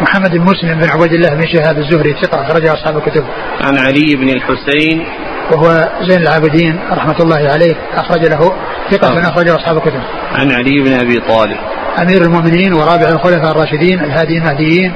[0.00, 3.24] محمد بن مسلم بن عبيد الله بن شهاب الزهري ثقة أخرجه أصحاب الكتب.
[3.60, 5.06] عن علي بن الحسين
[5.52, 8.52] وهو زين العابدين رحمة الله عليه أخرج له
[8.90, 10.00] ثقة من أخرجه أصحاب الكتب.
[10.34, 11.56] عن علي بن أبي طالب.
[11.98, 14.92] أمير المؤمنين ورابع الخلفاء الراشدين الهاديين المهديين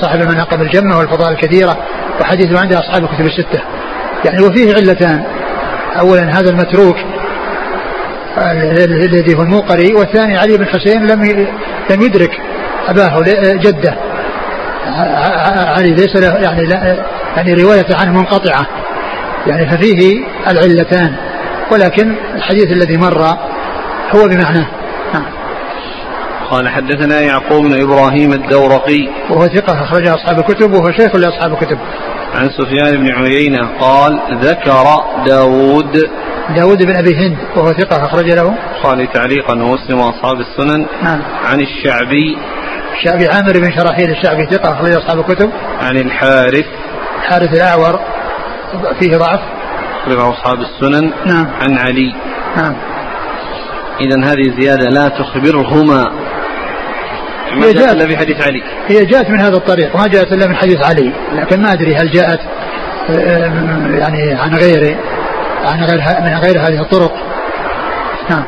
[0.00, 1.76] صاحب المناقب الجمة والفضائل الكثيرة
[2.20, 3.62] وحديثه عند أصحاب الكتب الستة
[4.24, 5.24] يعني وفيه علتان
[6.00, 6.96] أولا هذا المتروك
[8.38, 11.46] الذي هو الموقري والثاني علي بن حسين لم
[11.90, 12.40] لم يدرك
[12.88, 13.22] أباه
[13.54, 13.94] جده.
[15.76, 16.68] علي ليس له يعني
[17.36, 18.66] يعني رواية عنه منقطعة.
[19.46, 21.16] يعني ففيه العلتان.
[21.72, 23.22] ولكن الحديث الذي مر
[24.14, 24.66] هو بمعناه
[25.14, 25.24] نعم.
[26.50, 29.08] قال حدثنا يعقوب بن إبراهيم الدورقي.
[29.30, 31.78] وهو ثقة أخرج أصحاب الكتب وهو شيخ لأصحاب الكتب.
[32.34, 34.84] عن سفيان بن عيينة قال ذكر
[35.26, 36.10] داود.
[36.56, 38.54] داود بن أبي هند وهو ثقة أخرج له.
[38.82, 40.86] قال تعليقا ومسلم وأصحاب السنن.
[41.02, 41.22] نعم.
[41.44, 42.38] عن الشعبي
[42.94, 45.50] الشعبي عامر بن شراحيل الشعبي ثقة أخرج أصحاب الكتب.
[45.80, 46.66] عن الحارث.
[47.28, 48.00] حارث الأعور.
[49.00, 49.40] فيه ضعف.
[50.02, 51.12] أخرج أصحاب السنن.
[51.26, 51.46] نعم.
[51.60, 52.14] عن علي.
[52.56, 52.76] نعم.
[54.00, 56.04] إذا هذه زيادة لا تخبرهما.
[57.54, 58.62] ما جاءت إلا في حديث علي.
[58.88, 62.10] هي جاءت من هذا الطريق ما جاءت إلا من حديث علي لكن ما أدري هل
[62.10, 62.40] جاءت
[63.98, 64.96] يعني عن غير
[65.64, 67.12] عن غير من غير هذه الطرق.
[68.30, 68.44] نعم.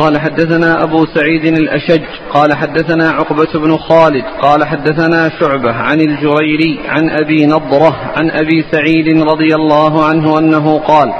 [0.00, 6.80] قال حدثنا أبو سعيد الأشج قال حدثنا عقبة بن خالد قال حدثنا شعبة عن الجريري
[6.88, 11.12] عن أبي نضرة عن أبي سعيد رضي الله عنه أنه قال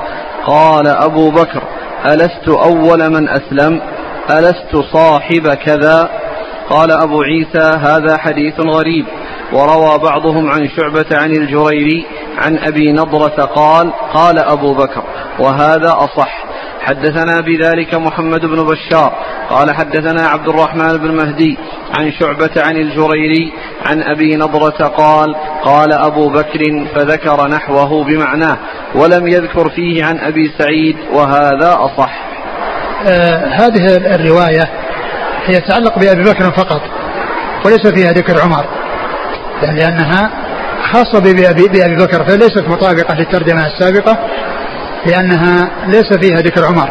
[0.47, 1.63] قال أبو بكر
[2.07, 3.81] ألست أول من أسلم؟
[4.31, 6.11] ألست صاحب كذا؟
[6.71, 9.07] قال أبو عيسى هذا حديث غريب.
[9.53, 12.07] وروى بعضهم عن شعبة عن الجريري
[12.39, 15.03] عن أبي نضرة قال قال أبو بكر
[15.39, 16.50] وهذا أصح.
[16.91, 19.13] حدثنا بذلك محمد بن بشار
[19.51, 21.59] قال حدثنا عبد الرحمن بن مهدي
[21.99, 23.53] عن شعبة عن الجريري
[23.87, 25.35] عن أبي نضرة قال
[25.65, 28.59] قال أبو بكر فذكر نحوه بمعناه
[28.95, 32.13] ولم يذكر فيه عن أبي سعيد وهذا أصح.
[33.07, 34.69] آه هذه الرواية
[35.47, 36.83] هي تتعلق بأبي بكر فقط
[37.65, 38.65] وليس فيها ذكر عمر
[39.63, 40.31] لأنها
[40.93, 44.19] خاصة بأبي, بأبي بكر فليست مطابقة للترجمة السابقة
[45.07, 46.91] لأنها ليس فيها ذكر عمر.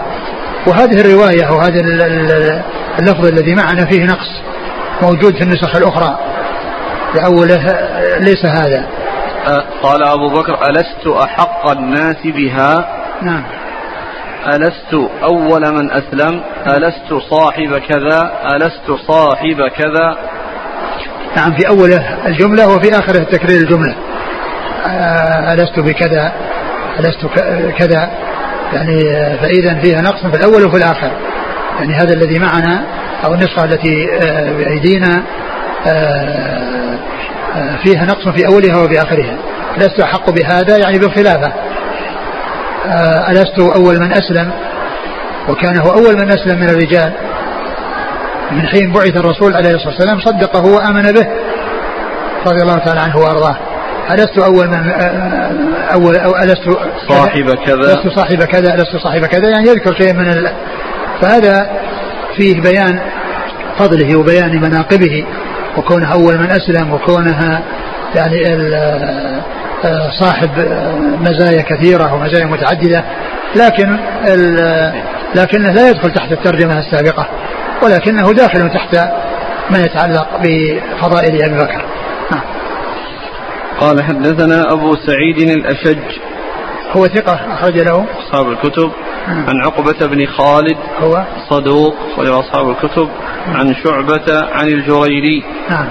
[0.67, 1.79] وهذه الرواية وهذا
[2.99, 4.41] اللفظ الذي معنا فيه نقص
[5.01, 6.19] موجود في النسخ الأخرى.
[7.15, 7.63] لأوله
[8.19, 8.85] ليس هذا.
[9.83, 12.87] قال أبو بكر ألست أحق الناس بها؟
[13.21, 13.43] نعم.
[14.47, 20.17] ألست أول من أسلم؟ ألست صاحب كذا؟ ألست صاحب كذا؟
[21.37, 23.95] نعم في أوله الجملة وفي آخره تكرير الجملة.
[25.53, 26.33] ألست بكذا؟
[26.99, 27.25] ألست
[27.77, 28.09] كذا.
[28.73, 28.99] يعني
[29.37, 31.11] فإذا فيها نقص في الأول وفي الآخر.
[31.79, 32.83] يعني هذا الذي معنا
[33.25, 34.05] أو النسخة التي
[34.57, 35.23] بأيدينا
[37.83, 39.37] فيها نقص في أولها وفي آخرها.
[39.77, 41.53] لست أحق بهذا؟ يعني بالخلافة
[43.29, 44.51] ألست أول من أسلم؟
[45.49, 47.13] وكان هو أول من أسلم من الرجال.
[48.51, 51.27] من حين بعث الرسول عليه الصلاة والسلام صدقه وآمن به.
[52.47, 53.57] رضي الله تعالى عنه وأرضاه.
[54.11, 54.91] ألست أول من
[55.93, 56.69] أول أو ألست
[57.09, 57.75] صاحب كذا.
[57.75, 59.49] لست صاحب كذا لست صاحب كذا.
[59.49, 60.51] يعني يذكر شيء من ال...
[61.21, 61.69] فهذا
[62.37, 62.99] فيه بيان
[63.77, 65.25] فضله وبيان مناقبه
[65.77, 67.61] وكونه أول من أسلم وكونها
[68.15, 68.43] يعني
[70.19, 70.49] صاحب
[71.21, 73.03] مزايا كثيرة ومزايا متعددة.
[73.55, 73.97] لكن
[75.35, 77.27] لكنه لا يدخل تحت الترجمة السابقة
[77.83, 78.95] ولكنه داخل تحت
[79.71, 81.85] ما يتعلق بفضائل أبي بكر.
[83.79, 86.19] قال حدثنا أبو سعيد الأشج.
[86.91, 88.05] هو ثقة أخرج له.
[88.19, 88.91] أصحاب الكتب.
[89.27, 90.77] عن عقبة بن خالد.
[90.99, 91.95] هو؟ صدوق.
[92.13, 93.09] أخرج أصحاب الكتب.
[93.47, 95.43] عن شعبة عن الجريري.
[95.69, 95.87] نعم.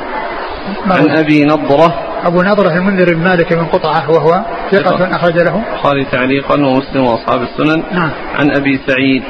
[0.91, 1.95] عن أبي نضرة.
[2.25, 5.17] أبو نضرة المنذر بن مالك بن قطعة وهو ثقة.
[5.17, 5.63] أخرج له.
[5.73, 7.83] البخاري تعليقا ومسلم وأصحاب السنن.
[7.93, 8.11] نعم.
[8.35, 9.23] عن أبي سعيد.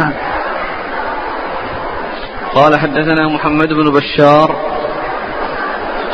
[0.00, 0.12] نعم.
[2.54, 4.56] قال حدثنا محمد بن بشار.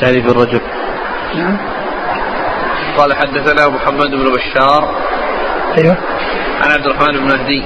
[0.00, 0.60] تعريف الرجل.
[1.36, 1.81] نعم.
[2.98, 4.94] قال حدثنا محمد بن بشار.
[5.78, 5.96] أيوه.
[6.62, 7.64] عن عبد الرحمن بن مهدي.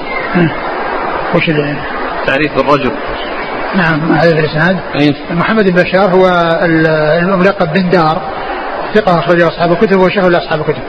[1.35, 1.77] وش اللي
[2.27, 2.93] تعريف الرجل.
[3.75, 4.81] نعم هذا في الإسناد.
[5.31, 6.29] محمد بن بشار هو
[7.23, 8.23] الملقب بن دار
[8.95, 10.83] ثقة أخرجه أصحاب الكتب وشهر لأصحاب الكتب.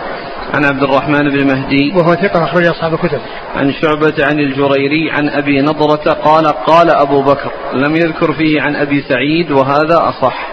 [0.53, 1.93] عن عبد الرحمن بن مهدي.
[1.95, 3.19] وهو ثقة أخرجه أصحاب الكتب.
[3.55, 8.75] عن شعبة عن الجريري عن أبي نضرة قال قال أبو بكر لم يذكر فيه عن
[8.75, 10.47] أبي سعيد وهذا أصح.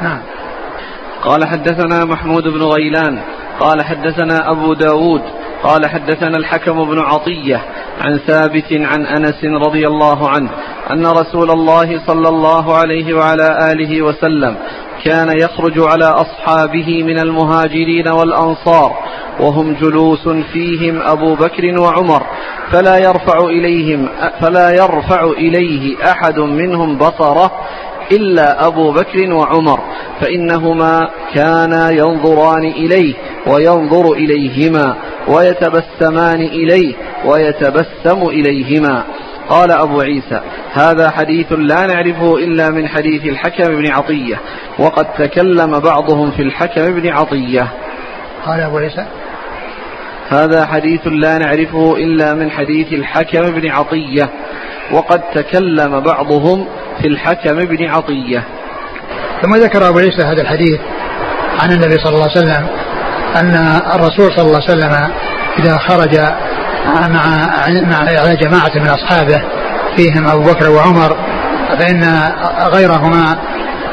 [0.00, 0.20] نعم.
[1.22, 3.22] قال حدثنا محمود بن غيلان
[3.60, 5.22] قال حدثنا أبو داود
[5.62, 7.62] قال حدثنا الحكم بن عطية
[8.00, 10.50] عن ثابت عن أنس رضي الله عنه
[10.90, 14.56] أن رسول الله صلى الله عليه وعلى آله وسلم
[15.04, 18.96] كان يخرج على أصحابه من المهاجرين والأنصار
[19.40, 22.26] وهم جلوس فيهم أبو بكر وعمر
[22.72, 24.08] فلا يرفع إليهم
[24.40, 27.52] فلا يرفع إليه أحد منهم بصره
[28.12, 29.80] إلا أبو بكر وعمر
[30.20, 33.14] فإنهما كانا ينظران إليه
[33.46, 34.96] وينظر إليهما
[35.28, 36.94] ويتبسمان إليه
[37.24, 39.04] ويتبسم إليهما.
[39.48, 40.40] قال أبو عيسى
[40.72, 44.40] هذا حديث لا نعرفه إلا من حديث الحكم بن عطية
[44.78, 47.68] وقد تكلم بعضهم في الحكم بن عطية.
[48.46, 49.06] قال أبو عيسى
[50.28, 54.30] هذا حديث لا نعرفه إلا من حديث الحكم بن عطية
[54.92, 56.66] وقد تكلم بعضهم
[57.02, 58.44] في الحكم بن عطية.
[59.42, 60.80] ثم ذكر أبو عيسى هذا الحديث
[61.62, 62.66] عن النبي صلى الله عليه وسلم
[63.36, 65.10] أن الرسول صلى الله عليه وسلم
[65.58, 66.18] إذا خرج
[66.86, 67.08] مع
[67.82, 69.42] مع جماعة من أصحابه
[69.96, 71.16] فيهم أبو بكر وعمر
[71.78, 72.04] فإن
[72.74, 73.38] غيرهما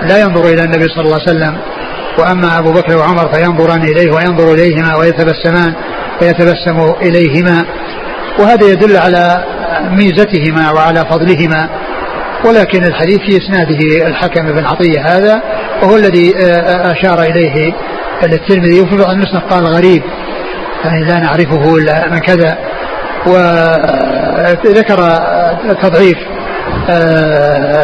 [0.01, 1.57] لا ينظر إلى النبي صلى الله عليه وسلم.
[2.19, 5.73] وأما أبو بكر وعمر فينظران إليه وينظر إليهما ويتبسمان
[6.21, 7.65] ويتبسم إليهما.
[8.39, 9.43] وهذا يدل على
[9.91, 11.69] ميزتهما وعلى فضلهما.
[12.43, 15.41] ولكن الحديث في إسناده الحكم بن عطية هذا
[15.81, 16.33] وهو الذي
[16.65, 17.73] أشار إليه
[18.23, 20.03] الترمذي وفي بعض النسخ قال غريب
[20.85, 22.57] يعني لا نعرفه إلا من كذا.
[24.65, 24.97] وذكر
[25.81, 26.17] تضعيف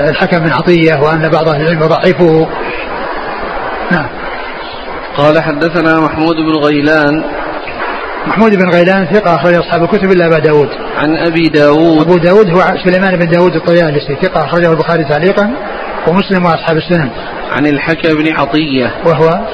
[0.10, 2.48] الحكم بن عطية وأن بعض أهل العلم يضعفه.
[3.92, 4.08] نعم.
[5.18, 7.24] قال حدثنا محمود بن غيلان
[8.28, 10.70] محمود بن غيلان ثقة أخرج أصحاب الكتب إلا أبا داود.
[10.98, 12.02] عن أبي داود.
[12.02, 15.54] أبو داود هو سليمان بن داود الطيالسي ثقة أخرجه البخاري تعليقا
[16.08, 17.10] ومسلم وأصحاب السنن.
[17.52, 18.96] عن الحكم بن عطية.
[19.06, 19.48] وهو؟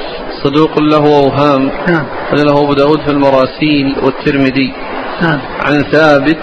[0.43, 2.05] صدوق له أوهام نعم.
[2.33, 4.73] له أبو داود في المراسيل والترمذي.
[5.21, 5.39] نعم.
[5.59, 6.37] عن ثابت.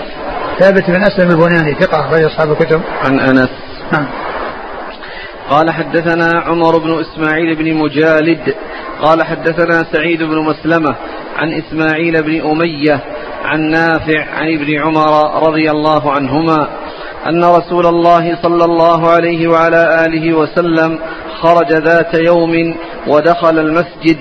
[0.60, 2.80] ثابت بن أسلم البناني ثقة أخرج أصحاب الكتب.
[3.04, 3.48] عن أنس.
[3.92, 4.06] نعم.
[5.50, 8.54] قال حدثنا عمر بن إسماعيل بن مجالد.
[9.02, 10.96] قال حدثنا سعيد بن مسلمة
[11.36, 13.00] عن إسماعيل بن أمية
[13.44, 16.68] عن نافع عن ابن عمر رضي الله عنهما
[17.28, 20.98] أن رسول الله صلى الله عليه وعلى آله وسلم
[21.40, 22.76] خرج ذات يوم
[23.06, 24.18] ودخل المسجد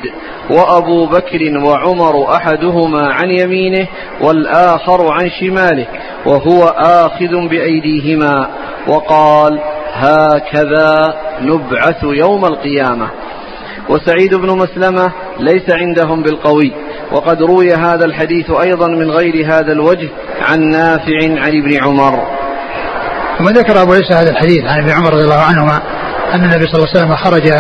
[0.50, 3.88] وأبو بكر وعمر أحدهما عن يمينه
[4.22, 5.88] والآخر عن شماله
[6.26, 8.48] وهو آخذ بأيديهما
[8.88, 9.60] وقال
[9.94, 13.10] هكذا نبعث يوم القيامة.
[13.90, 16.74] وسعيد بن مسلمة ليس عندهم بالقوي.
[17.12, 20.10] وقد روي هذا الحديث أيضا من غير هذا الوجه
[20.42, 22.24] عن نافع عن ابن عمر.
[23.40, 25.82] ثم ذكر أبو عيسى هذا الحديث عن ابن عمر رضي الله عنهما
[26.34, 27.52] أن النبي صلى الله عليه وسلم خرج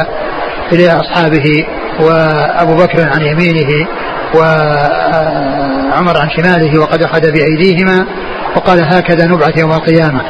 [0.73, 1.65] إلى أصحابه
[1.99, 3.87] وأبو بكر عن يمينه
[4.35, 8.07] وعمر عن شماله وقد أخذ بأيديهما
[8.55, 10.21] وقال هكذا نبعث يوم القيامة.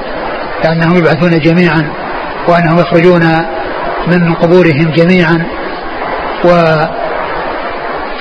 [0.64, 1.90] كأنهم يبعثون جميعا
[2.48, 3.24] وأنهم يخرجون
[4.08, 5.46] من قبورهم جميعا
[6.46, 6.50] و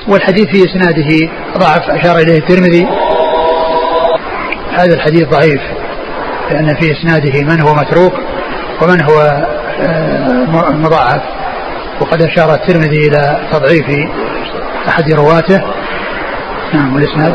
[0.08, 2.86] والحديث في إسناده ضعف أشار إليه الترمذي.
[4.72, 5.60] هذا الحديث ضعيف
[6.50, 8.12] لأن في إسناده من هو متروك
[8.82, 9.46] ومن هو
[9.80, 11.22] آه، مضاعف.
[12.00, 14.08] وقد أشار الترمذي إلى تضعيف
[14.88, 15.62] أحد رواته.
[16.74, 17.34] نعم والإسناد.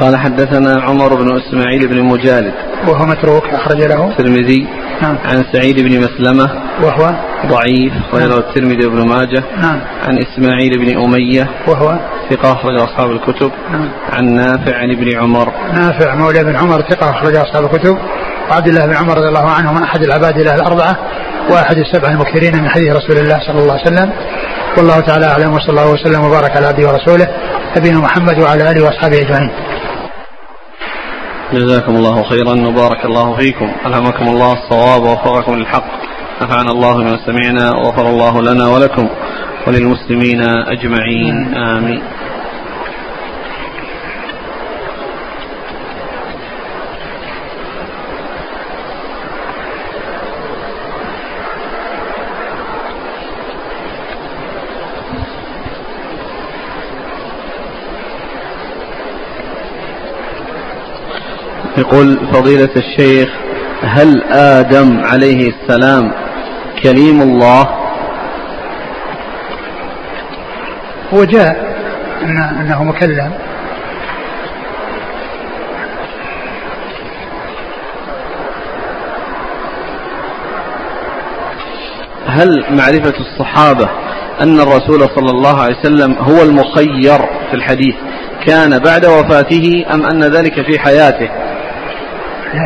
[0.00, 2.54] قال حدثنا عمر بن إسماعيل بن مجالد.
[2.88, 4.10] وهو متروك أخرج له.
[4.10, 4.66] الترمذي
[5.02, 5.18] نعم.
[5.24, 6.50] عن سعيد بن مسلمة.
[6.82, 7.14] وهو؟
[7.46, 8.38] ضعيف وله نعم.
[8.38, 9.42] الترمذي بن ماجه.
[9.62, 9.80] نعم.
[10.08, 11.50] عن إسماعيل بن أمية.
[11.68, 11.98] وهو؟
[12.30, 13.50] ثقة أخرج أصحاب الكتب.
[13.72, 13.88] نعم.
[14.12, 15.52] عن نافع عن ابن عمر.
[15.72, 17.98] نافع مولى بن عمر ثقة أخرج أصحاب الكتب.
[18.50, 20.96] وعبد الله بن عمر رضي الله عنه من أحد العباد الله الأربعة.
[21.50, 24.12] وأحد السبعة المكثرين من حديث رسول الله صلى الله عليه وسلم.
[24.78, 27.28] والله تعالى أعلم وصلى الله وسلم وبارك على عبده ورسوله
[27.76, 29.50] نبينا محمد وعلى آله وأصحابه أجمعين.
[31.54, 33.72] جزاكم الله خيرا وبارك الله فيكم.
[33.86, 35.84] ألهمكم الله الصواب ووفقكم للحق.
[36.42, 39.08] نفعنا الله بما سمعنا وغفر الله لنا ولكم
[39.66, 41.54] وللمسلمين أجمعين.
[41.54, 42.02] آمين.
[61.82, 63.28] يقول فضيلة الشيخ
[63.82, 66.12] هل آدم عليه السلام
[66.82, 67.68] كليم الله؟
[71.14, 71.76] هو جاء
[72.60, 73.32] أنه مكلم.
[82.26, 83.88] هل معرفة الصحابة
[84.40, 87.18] أن الرسول صلى الله عليه وسلم هو المخير
[87.50, 87.94] في الحديث؟
[88.46, 91.28] كان بعد وفاته أم أن ذلك في حياته؟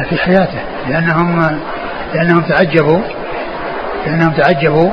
[0.08, 0.58] في حياته.
[0.88, 1.58] لأنهم
[2.14, 3.00] لأنهم تعجبوا
[4.06, 4.90] لأنهم تعجبوا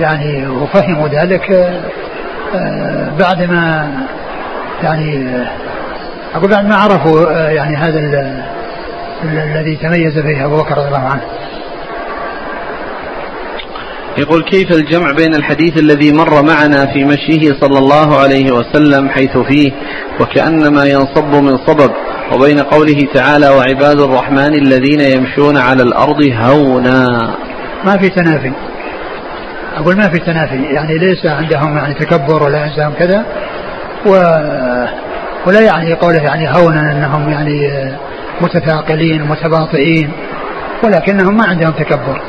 [0.00, 1.50] يعني وفهموا ذلك
[2.54, 3.90] آه، بعد ما
[4.82, 5.28] يعني
[6.34, 7.98] أقول بعد ما عرفوا آه، يعني هذا
[9.24, 11.22] الذي تميز به أبو بكر رضي الله عنه.
[14.18, 19.38] يقول كيف الجمع بين الحديث الذي مر معنا في مشيه صلى الله عليه وسلم حيث
[19.38, 19.72] فيه
[20.20, 21.90] وكأنما ينصب من صبب
[22.32, 27.06] وبين قوله تعالى وعباد الرحمن الذين يمشون على الأرض هونا.
[27.84, 28.52] ما في تنافي.
[29.76, 30.62] أقول ما في تنافي.
[30.62, 33.26] يعني ليس عندهم يعني تكبر ولا عندهم كذا.
[34.06, 34.10] و
[35.46, 37.70] ولا يعني قوله يعني هونا أنهم يعني
[38.40, 40.10] متثاقلين متباطئين
[40.84, 42.20] ولكنهم ما عندهم تكبر.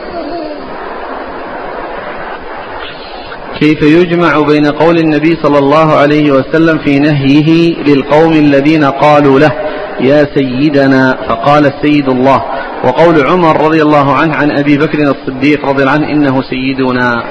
[3.62, 9.52] كيف يجمع بين قول النبي صلى الله عليه وسلم في نهيه للقوم الذين قالوا له
[10.00, 12.44] يا سيدنا فقال السيد الله.
[12.84, 17.24] وقول عمر رضي الله عنه عن أبي بكر الصديق رضي الله عنه إنه سيدنا.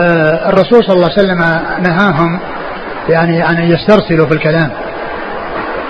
[0.00, 1.38] آه الرسول صلى الله عليه وسلم
[1.82, 2.40] نهاهم
[3.08, 4.70] يعني أن يسترسلوا في الكلام.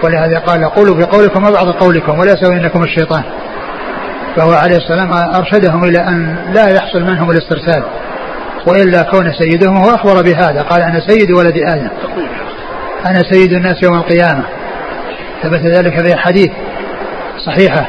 [0.05, 3.23] ولهذا قال قولوا بقولكم وبعض قولكم ولا إنكم الشيطان.
[4.37, 7.83] فهو عليه السلام أرشدهم إلى أن لا يحصل منهم الاسترسال.
[8.67, 10.63] وإلا كون سيدهم هو أخبر بهذا.
[10.63, 11.89] قال أنا سيد ولد آدم.
[13.07, 14.45] أنا سيد الناس يوم القيامة.
[15.43, 16.51] ثبت ذلك في حديث
[17.47, 17.87] صحيحة.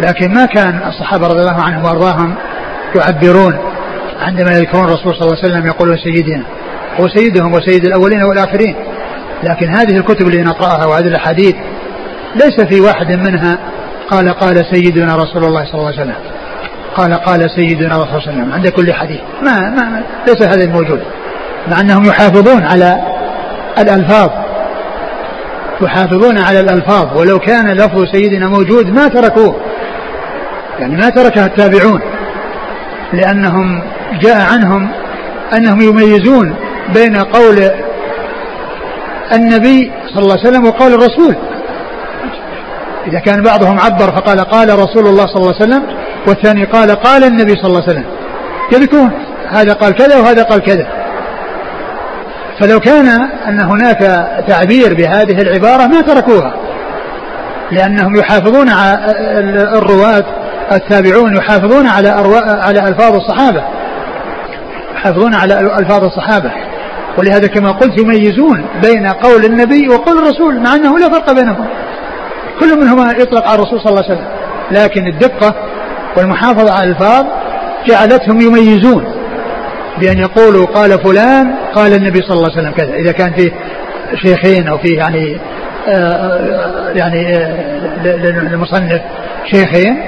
[0.00, 2.34] لكن ما كان الصحابة رضي الله عنهم وأرضاهم
[2.96, 3.58] يعبرون
[4.20, 6.44] عندما يذكرون الرسول صلى الله عليه وسلم يقولون سيدنا
[7.00, 8.76] هو سيدهم وسيد الأولين والآخرين.
[9.42, 11.54] لكن هذه الكتب اللي نقرأها وهذه الأحاديث
[12.34, 13.58] ليس في واحد منها
[14.10, 16.37] قال قال سيدنا رسول الله صلى الله عليه وسلم.
[16.98, 19.20] قال قال سيدنا صلى الله عليه وسلم عند كل حديث.
[19.42, 21.00] ما, ما, ليس هذا الموجود.
[21.68, 23.00] مع أنهم يحافظون على
[23.78, 24.30] الألفاظ.
[25.82, 27.18] يحافظون على الألفاظ.
[27.18, 29.60] ولو كان لفظ سيدنا موجود ما تركوه.
[30.78, 32.00] يعني ما تركها التابعون.
[33.12, 33.82] لأنهم
[34.22, 34.88] جاء عنهم
[35.56, 36.54] أنهم يميزون
[36.94, 37.70] بين قول
[39.34, 41.36] النبي صلى الله عليه وسلم وقول الرسول.
[43.06, 47.24] إذا كان بعضهم عبر فقال قال رسول الله صلى الله عليه وسلم والثاني قال قال
[47.24, 48.04] النبي صلى الله عليه وسلم
[48.72, 49.10] يذكرون
[49.48, 50.86] هذا قال كذا وهذا قال كذا.
[52.60, 53.08] فلو كان
[53.48, 53.98] أن هناك
[54.48, 56.54] تعبير بهذه العبارة ما تركوها
[57.70, 58.98] لأنهم يحافظون على
[59.78, 60.24] الرواة
[60.72, 62.08] التابعون يحافظون على
[62.62, 63.62] على ألفاظ الصحابة.
[64.94, 66.50] يحافظون على ألفاظ الصحابة.
[67.18, 71.66] ولهذا كما قلت يميزون بين قول النبي وقول الرسول مع أنه لا فرق بينهم.
[72.60, 74.28] كل منهما يطلق على الرسول صلى الله عليه وسلم.
[74.70, 75.54] لكن الدقة
[76.16, 77.26] والمحافظة على الألفاظ
[77.86, 79.04] جعلتهم يميزون
[80.00, 82.94] بأن يقولوا قال فلان قال النبي صلى الله عليه وسلم كذا.
[82.94, 83.52] إذا كان فيه
[84.14, 85.38] شيخين أو فيه يعني
[85.88, 89.00] آه، آه، يعني آه، للمصنف
[89.50, 90.02] شيخين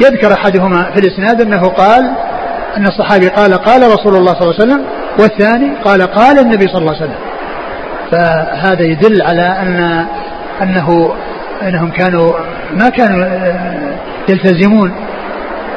[0.00, 2.10] يذكر أحدهما في الإسناد أنه قال
[2.76, 4.84] أن الصحابي قال قال رسول الله صلى الله عليه وسلم
[5.18, 7.18] والثاني قال قال النبي صلى الله عليه وسلم.
[8.10, 10.06] فهذا يدل على أن
[10.62, 11.14] أنه
[11.62, 12.32] أنهم كانوا
[12.74, 13.26] ما كانوا
[14.28, 14.94] يلتزمون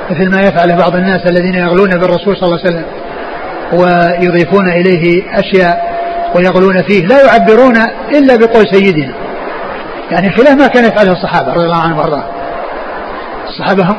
[0.09, 2.85] مثل ما يفعل بعض الناس الذين يغلون بالرسول صلى الله عليه وسلم
[3.73, 5.97] ويضيفون إليه أشياء
[6.35, 7.77] ويغلون فيه لا يعبرون
[8.11, 9.13] إلا بقول سيدنا.
[10.11, 12.31] يعني خلاف ما كان يفعله الصحابة رضي الله عنهم وأرضاهم.
[13.47, 13.97] الصحابة هم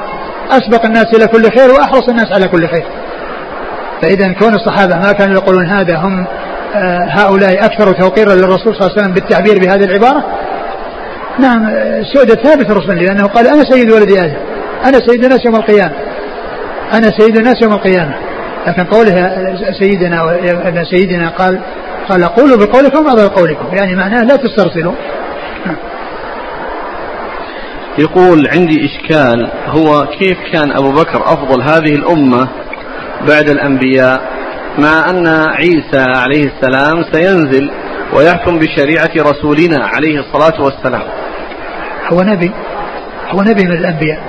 [0.51, 2.85] أسبق الناس إلى كل خير وأحرص الناس على كل خير.
[4.03, 6.27] فإذا كون الصحابة ما كانوا يقولون هذا هم
[6.75, 10.25] آه، هؤلاء أكثر توقيرا للرسول صلى الله عليه وسلم بالتعبير بهذه العبارة؟
[11.39, 14.37] نعم السؤدة ثابت الرسول لأنه قال أنا سيد ولد آدم.
[14.85, 15.95] أنا سيد الناس يوم القيامة.
[16.93, 18.15] أنا سيد الناس يوم القيامة.
[18.67, 19.13] لكن قوله
[19.81, 21.61] سيدنا سيدنا قال
[22.09, 24.93] قال قولوا بقولكم بعض قولكم يعني معناه لا تسترسلوا.
[27.99, 32.49] يقول عندي إشكال هو كيف كان أبو بكر أفضل هذه الأمة
[33.29, 34.23] بعد الأنبياء
[34.79, 37.71] مع أن عيسى عليه السلام سينزل
[38.13, 41.03] ويحكم بشريعة رسولنا عليه الصلاة والسلام.
[42.13, 42.51] هو نبي.
[43.29, 44.21] هو نبي من الأنبياء.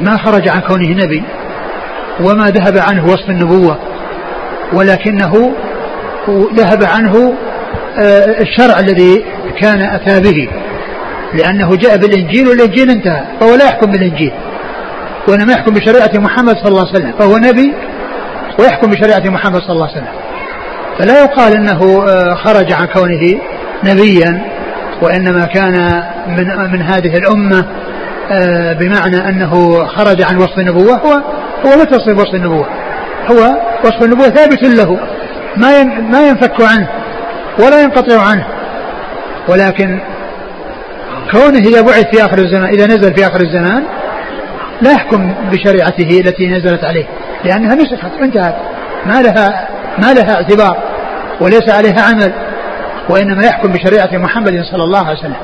[0.00, 1.22] ما خرج عن كونه نبي
[2.20, 3.78] وما ذهب عنه وصف النبوة
[4.72, 5.54] ولكنه
[6.54, 7.34] ذهب عنه
[7.98, 9.24] آه، الشرع الذي
[9.60, 10.48] كان أتى به
[11.34, 14.32] لأنه جاء بالإنجيل والإنجيل انتهى فهو لا يحكم بالإنجيل
[15.28, 17.74] وإنما يحكم بشريعة محمد صلى الله عليه وسلم فهو نبي
[18.58, 20.12] ويحكم بشريعة محمد صلى الله عليه وسلم.
[20.98, 23.40] فلا يقال أنه آه، خرج عن كونه
[23.84, 24.42] نبيا
[25.02, 27.66] وإنما كان من من هذه الأمة
[28.80, 31.12] بمعنى أنه خرج عن وصف النبوة هو
[31.66, 32.66] هو متصل بوصف النبوة.
[33.30, 34.98] هو وصف النبوة ثابت له.
[35.56, 36.88] ما ما ينفك عنه
[37.58, 38.46] ولا ينقطع عنه.
[39.48, 40.00] ولكن
[41.30, 43.82] كونه إذا بعث في آخر الزمان إذا نزل في آخر الزمان
[44.82, 47.04] لا يحكم بشريعته التي نزلت عليه.
[47.44, 48.54] لأنها نسخت وانتهت
[49.06, 49.68] ما لها
[49.98, 50.76] ما لها اعتبار
[51.40, 52.32] وليس عليها عمل
[53.08, 55.36] وإنما يحكم بشريعة محمد صلى الله عليه وسلم.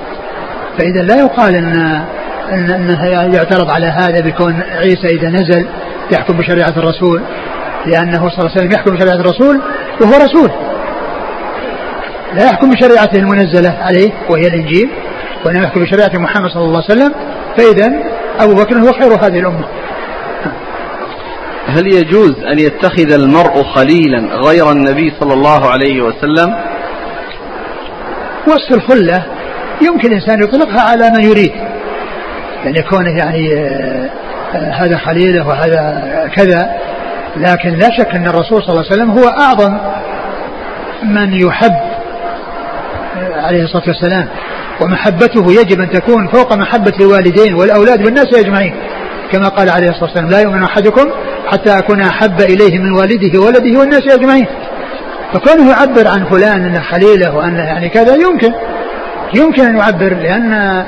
[0.78, 2.04] فإذا لا يقال أن
[2.50, 5.66] أنه يعترض على هذا بكون عيسى إذا نزل
[6.12, 7.22] يحكم بشريعة الرسول.
[7.86, 9.60] لأنه صلى الله عليه وسلم يحكم بشريعة الرسول
[10.00, 10.50] وهو رسول.
[12.34, 14.90] لا يحكم بشريعته المنزلة عليه وهي الإنجيل
[15.44, 17.14] وإنما يحكم بشريعة محمد صلى الله عليه وسلم.
[17.56, 17.92] فإذا
[18.40, 19.64] أبو بكر هو خير هذه الأمة.
[21.66, 26.54] هل يجوز أن يتخذ المرء خليلا غير النبي صلى الله عليه وسلم؟
[28.46, 29.26] وصف الخلة
[29.82, 31.52] يمكن الإنسان يطلقها على من يريد.
[32.64, 34.10] يعني كونه يعني آه،
[34.54, 36.02] آه، هذا خليله وهذا
[36.36, 36.70] كذا
[37.36, 39.78] لكن لا شك أن الرسول صلى الله عليه وسلم هو أعظم
[41.02, 41.72] من يحب
[43.16, 44.28] آه، عليه الصلاة والسلام.
[44.80, 48.74] ومحبته يجب أن تكون فوق محبة الوالدين والأولاد والناس أجمعين.
[49.32, 51.10] كما قال عليه الصلاة والسلام لا يؤمن أحدكم
[51.46, 54.46] حتى أكون أحب إليه من والده وولده والناس أجمعين.
[55.32, 58.52] فكونه يعبر عن فلان أنه خليله وأنه يعني كذا يمكن
[59.34, 60.84] يمكن أن يعبر لأن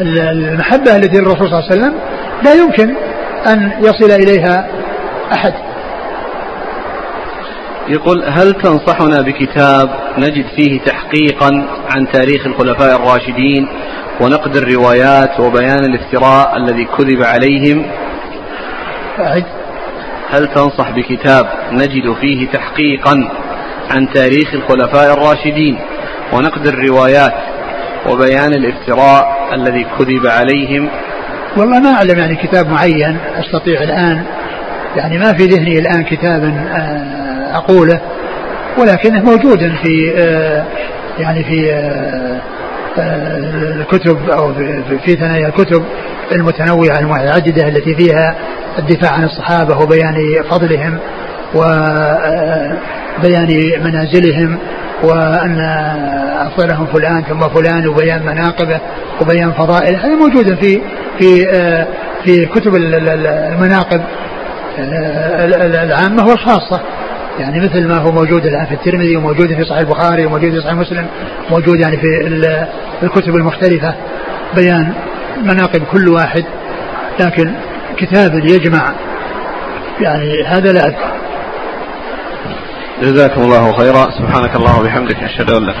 [0.00, 1.94] المحبة التي للرسول صلى الله عليه وسلم
[2.44, 2.94] لا يمكن
[3.46, 4.68] أن يصل إليها
[5.32, 5.54] أحد.
[7.88, 13.68] يقول هل تنصحنا بكتاب نجد فيه تحقيقا عن تاريخ الخلفاء الراشدين
[14.20, 17.86] ونقد الروايات وبيان الافتراء الذي كذب عليهم؟
[19.18, 19.44] أعد.
[20.30, 23.28] هل تنصح بكتاب نجد فيه تحقيقا
[23.90, 25.78] عن تاريخ الخلفاء الراشدين
[26.32, 27.34] ونقد الروايات
[28.10, 30.88] وبيان الافتراء الذي كذب عليهم؟
[31.56, 34.24] والله ما أعلم يعني كتاب معين أستطيع الآن
[34.96, 38.00] يعني ما في ذهني الآن كتابا آه، أقوله
[38.78, 40.64] ولكنه موجود في آه،
[41.18, 42.40] يعني في آه،
[42.98, 44.54] الكتب أو
[45.04, 45.84] في ثنايا الكتب
[46.32, 48.36] المتنوعة المتعددة التي فيها
[48.78, 50.98] الدفاع عن الصحابة وبيان فضلهم
[51.54, 52.72] وبيان
[53.84, 54.58] منازلهم
[55.02, 55.60] وأن
[56.46, 58.80] أفضلهم فلان ثم فلان وبيان مناقبه
[59.20, 59.98] وبيان فضائله.
[59.98, 60.80] هذا موجود في
[61.18, 61.46] في
[62.24, 64.02] في كتب المناقب
[64.78, 66.80] العامة والخاصة.
[67.38, 70.74] يعني مثل ما هو موجود الآن في الترمذي وموجود في صحيح البخاري وموجود في صحيح
[70.74, 71.06] مسلم
[71.50, 72.28] موجود يعني في
[73.02, 73.94] الكتب المختلفة.
[74.56, 74.92] بيان
[75.42, 76.44] مناقب كل واحد
[77.20, 77.54] لكن
[77.96, 78.92] كتاب يجمع.
[80.00, 81.12] يعني هذا لا أذكر
[83.00, 84.10] جزاكم الله خيرا.
[84.10, 85.74] سبحانك الله وبحمدك أشهد أن لا